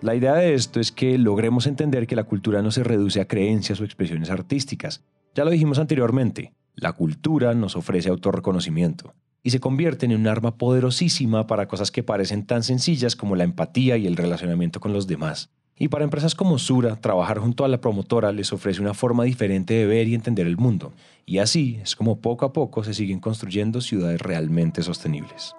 La 0.00 0.14
idea 0.14 0.34
de 0.34 0.54
esto 0.54 0.80
es 0.80 0.92
que 0.92 1.18
logremos 1.18 1.66
entender 1.66 2.06
que 2.06 2.14
la 2.14 2.24
cultura 2.24 2.62
no 2.62 2.70
se 2.70 2.84
reduce 2.84 3.20
a 3.20 3.26
creencias 3.26 3.80
o 3.80 3.84
expresiones 3.84 4.30
artísticas. 4.30 5.02
Ya 5.34 5.44
lo 5.44 5.50
dijimos 5.50 5.78
anteriormente, 5.78 6.52
la 6.74 6.92
cultura 6.92 7.54
nos 7.54 7.74
ofrece 7.74 8.08
autorreconocimiento 8.08 9.14
y 9.42 9.50
se 9.50 9.60
convierten 9.60 10.10
en 10.10 10.20
un 10.20 10.26
arma 10.26 10.56
poderosísima 10.56 11.46
para 11.46 11.68
cosas 11.68 11.90
que 11.90 12.02
parecen 12.02 12.44
tan 12.44 12.62
sencillas 12.62 13.16
como 13.16 13.36
la 13.36 13.44
empatía 13.44 13.96
y 13.96 14.06
el 14.06 14.16
relacionamiento 14.16 14.80
con 14.80 14.92
los 14.92 15.06
demás. 15.06 15.50
Y 15.80 15.88
para 15.88 16.04
empresas 16.04 16.34
como 16.34 16.58
Sura, 16.58 16.96
trabajar 16.96 17.38
junto 17.38 17.64
a 17.64 17.68
la 17.68 17.80
promotora 17.80 18.32
les 18.32 18.52
ofrece 18.52 18.80
una 18.80 18.94
forma 18.94 19.22
diferente 19.24 19.74
de 19.74 19.86
ver 19.86 20.08
y 20.08 20.14
entender 20.14 20.46
el 20.46 20.56
mundo. 20.56 20.92
Y 21.24 21.38
así 21.38 21.78
es 21.80 21.94
como 21.94 22.20
poco 22.20 22.44
a 22.44 22.52
poco 22.52 22.82
se 22.82 22.94
siguen 22.94 23.20
construyendo 23.20 23.80
ciudades 23.80 24.20
realmente 24.20 24.82
sostenibles. 24.82 25.54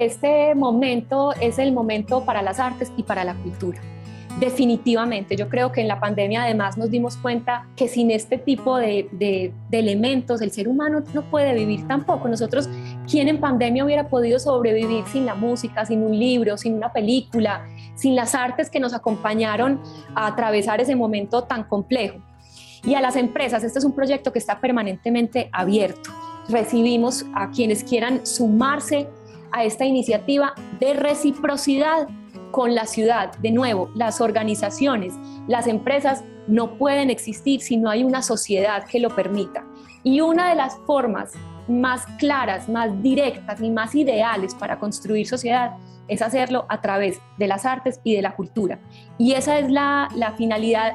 Este 0.00 0.54
momento 0.56 1.32
es 1.40 1.60
el 1.60 1.72
momento 1.72 2.24
para 2.24 2.42
las 2.42 2.58
artes 2.58 2.92
y 2.96 3.04
para 3.04 3.22
la 3.24 3.34
cultura. 3.36 3.80
Definitivamente, 4.40 5.36
yo 5.36 5.48
creo 5.48 5.70
que 5.70 5.80
en 5.80 5.86
la 5.86 6.00
pandemia 6.00 6.42
además 6.42 6.76
nos 6.76 6.90
dimos 6.90 7.16
cuenta 7.16 7.68
que 7.76 7.86
sin 7.86 8.10
este 8.10 8.36
tipo 8.36 8.76
de, 8.78 9.52
elementos 9.70 10.42
el 10.42 10.50
ser 10.50 10.66
humano 10.66 11.04
no 11.14 11.22
puede 11.30 11.54
vivir 11.54 11.86
tampoco. 11.86 12.26
Nosotros, 12.26 12.68
¿quién 13.08 13.28
en 13.28 13.38
pandemia 13.38 13.84
hubiera 13.84 14.08
podido 14.08 14.40
sobrevivir 14.40 15.04
sin 15.06 15.24
la 15.24 15.36
música, 15.36 15.86
sin 15.86 16.02
un 16.02 16.18
libro, 16.18 16.56
sin 16.56 16.74
una 16.74 16.92
película, 16.92 17.64
sin 17.94 18.16
las 18.16 18.34
artes 18.34 18.70
que 18.70 18.80
nos 18.80 18.92
acompañaron 18.92 19.80
a 20.16 20.26
atravesar 20.26 20.80
ese 20.80 20.96
momento 20.96 21.44
tan 21.44 21.62
complejo? 21.62 22.18
Y 22.84 22.94
a 22.94 23.00
las 23.00 23.14
empresas, 23.14 23.62
este 23.62 23.78
es 23.78 23.84
un 23.84 23.92
proyecto 23.92 24.32
que 24.32 24.40
está 24.40 24.60
permanentemente 24.60 25.48
abierto. 25.52 26.10
Recibimos 26.48 27.24
a 27.34 27.50
quienes 27.50 27.84
quieran 27.84 28.26
sumarse 28.26 29.08
a 29.52 29.62
esta 29.62 29.84
iniciativa 29.84 30.54
de 30.80 30.94
reciprocidad 30.94 32.08
con 32.54 32.72
la 32.72 32.86
ciudad. 32.86 33.36
De 33.38 33.50
nuevo, 33.50 33.90
las 33.96 34.20
organizaciones, 34.20 35.14
las 35.48 35.66
empresas 35.66 36.22
no 36.46 36.78
pueden 36.78 37.10
existir 37.10 37.60
si 37.60 37.76
no 37.76 37.90
hay 37.90 38.04
una 38.04 38.22
sociedad 38.22 38.84
que 38.84 39.00
lo 39.00 39.10
permita. 39.10 39.64
Y 40.04 40.20
una 40.20 40.50
de 40.50 40.54
las 40.54 40.78
formas 40.86 41.32
más 41.66 42.06
claras, 42.20 42.68
más 42.68 43.02
directas 43.02 43.60
y 43.60 43.70
más 43.70 43.96
ideales 43.96 44.54
para 44.54 44.78
construir 44.78 45.26
sociedad 45.26 45.72
es 46.06 46.22
hacerlo 46.22 46.64
a 46.68 46.80
través 46.80 47.20
de 47.38 47.48
las 47.48 47.66
artes 47.66 48.00
y 48.04 48.14
de 48.14 48.22
la 48.22 48.36
cultura. 48.36 48.78
Y 49.18 49.32
esa 49.32 49.58
es 49.58 49.68
la, 49.68 50.08
la 50.14 50.30
finalidad 50.34 50.92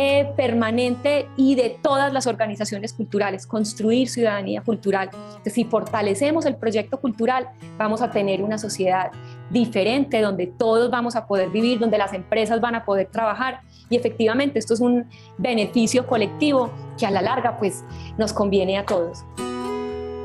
eh, 0.00 0.30
permanente 0.36 1.28
y 1.36 1.56
de 1.56 1.76
todas 1.82 2.12
las 2.12 2.28
organizaciones 2.28 2.92
culturales, 2.92 3.48
construir 3.48 4.08
ciudadanía 4.08 4.62
cultural. 4.62 5.10
si 5.44 5.64
fortalecemos 5.64 6.46
el 6.46 6.54
proyecto 6.54 7.00
cultural, 7.00 7.48
vamos 7.76 8.00
a 8.00 8.08
tener 8.08 8.44
una 8.44 8.58
sociedad 8.58 9.10
diferente 9.50 10.20
donde 10.20 10.46
todos 10.46 10.88
vamos 10.88 11.16
a 11.16 11.26
poder 11.26 11.50
vivir, 11.50 11.80
donde 11.80 11.98
las 11.98 12.12
empresas 12.12 12.60
van 12.60 12.76
a 12.76 12.84
poder 12.84 13.08
trabajar 13.08 13.62
y 13.90 13.96
efectivamente 13.96 14.60
esto 14.60 14.74
es 14.74 14.80
un 14.80 15.04
beneficio 15.36 16.06
colectivo 16.06 16.70
que 16.96 17.04
a 17.04 17.10
la 17.10 17.20
larga 17.20 17.58
pues 17.58 17.82
nos 18.16 18.32
conviene 18.32 18.78
a 18.78 18.86
todos. 18.86 19.24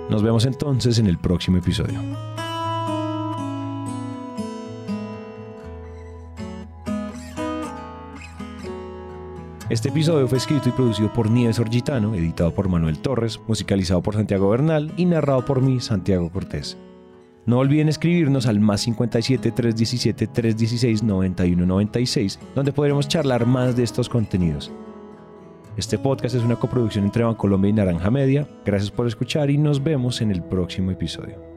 Nos 0.08 0.22
vemos 0.22 0.46
entonces 0.46 1.00
en 1.00 1.08
el 1.08 1.18
próximo 1.18 1.58
episodio. 1.58 2.00
Este 9.74 9.90
episodio 9.90 10.28
fue 10.28 10.38
escrito 10.38 10.70
y 10.70 10.72
producido 10.72 11.12
por 11.12 11.32
Nieves 11.32 11.58
Orgitano, 11.58 12.14
editado 12.14 12.54
por 12.54 12.70
Manuel 12.70 13.00
Torres, 13.00 13.42
musicalizado 13.48 14.04
por 14.04 14.14
Santiago 14.14 14.48
Bernal 14.48 14.94
y 14.98 15.06
narrado 15.06 15.44
por 15.46 15.64
mí, 15.64 15.80
Santiago 15.80 16.32
Cortés. 16.32 16.78
No 17.48 17.58
olviden 17.58 17.90
escribirnos 17.90 18.46
al 18.46 18.60
más 18.60 18.82
57 18.82 19.52
317 19.52 20.28
316 20.28 21.02
9196, 21.02 22.40
donde 22.54 22.72
podremos 22.72 23.08
charlar 23.08 23.48
más 23.48 23.76
de 23.76 23.82
estos 23.82 24.10
contenidos. 24.10 24.72
Este 25.76 25.98
podcast 25.98 26.36
es 26.36 26.44
una 26.44 26.58
coproducción 26.58 27.06
entre 27.06 27.24
Bancolombia 27.24 27.70
y 27.70 27.74
Naranja 27.74 28.12
Media. 28.12 28.48
Gracias 28.64 28.92
por 28.92 29.08
escuchar 29.08 29.50
y 29.50 29.58
nos 29.58 29.84
vemos 29.84 30.22
en 30.22 30.30
el 30.30 30.44
próximo 30.44 30.92
episodio. 30.92 31.53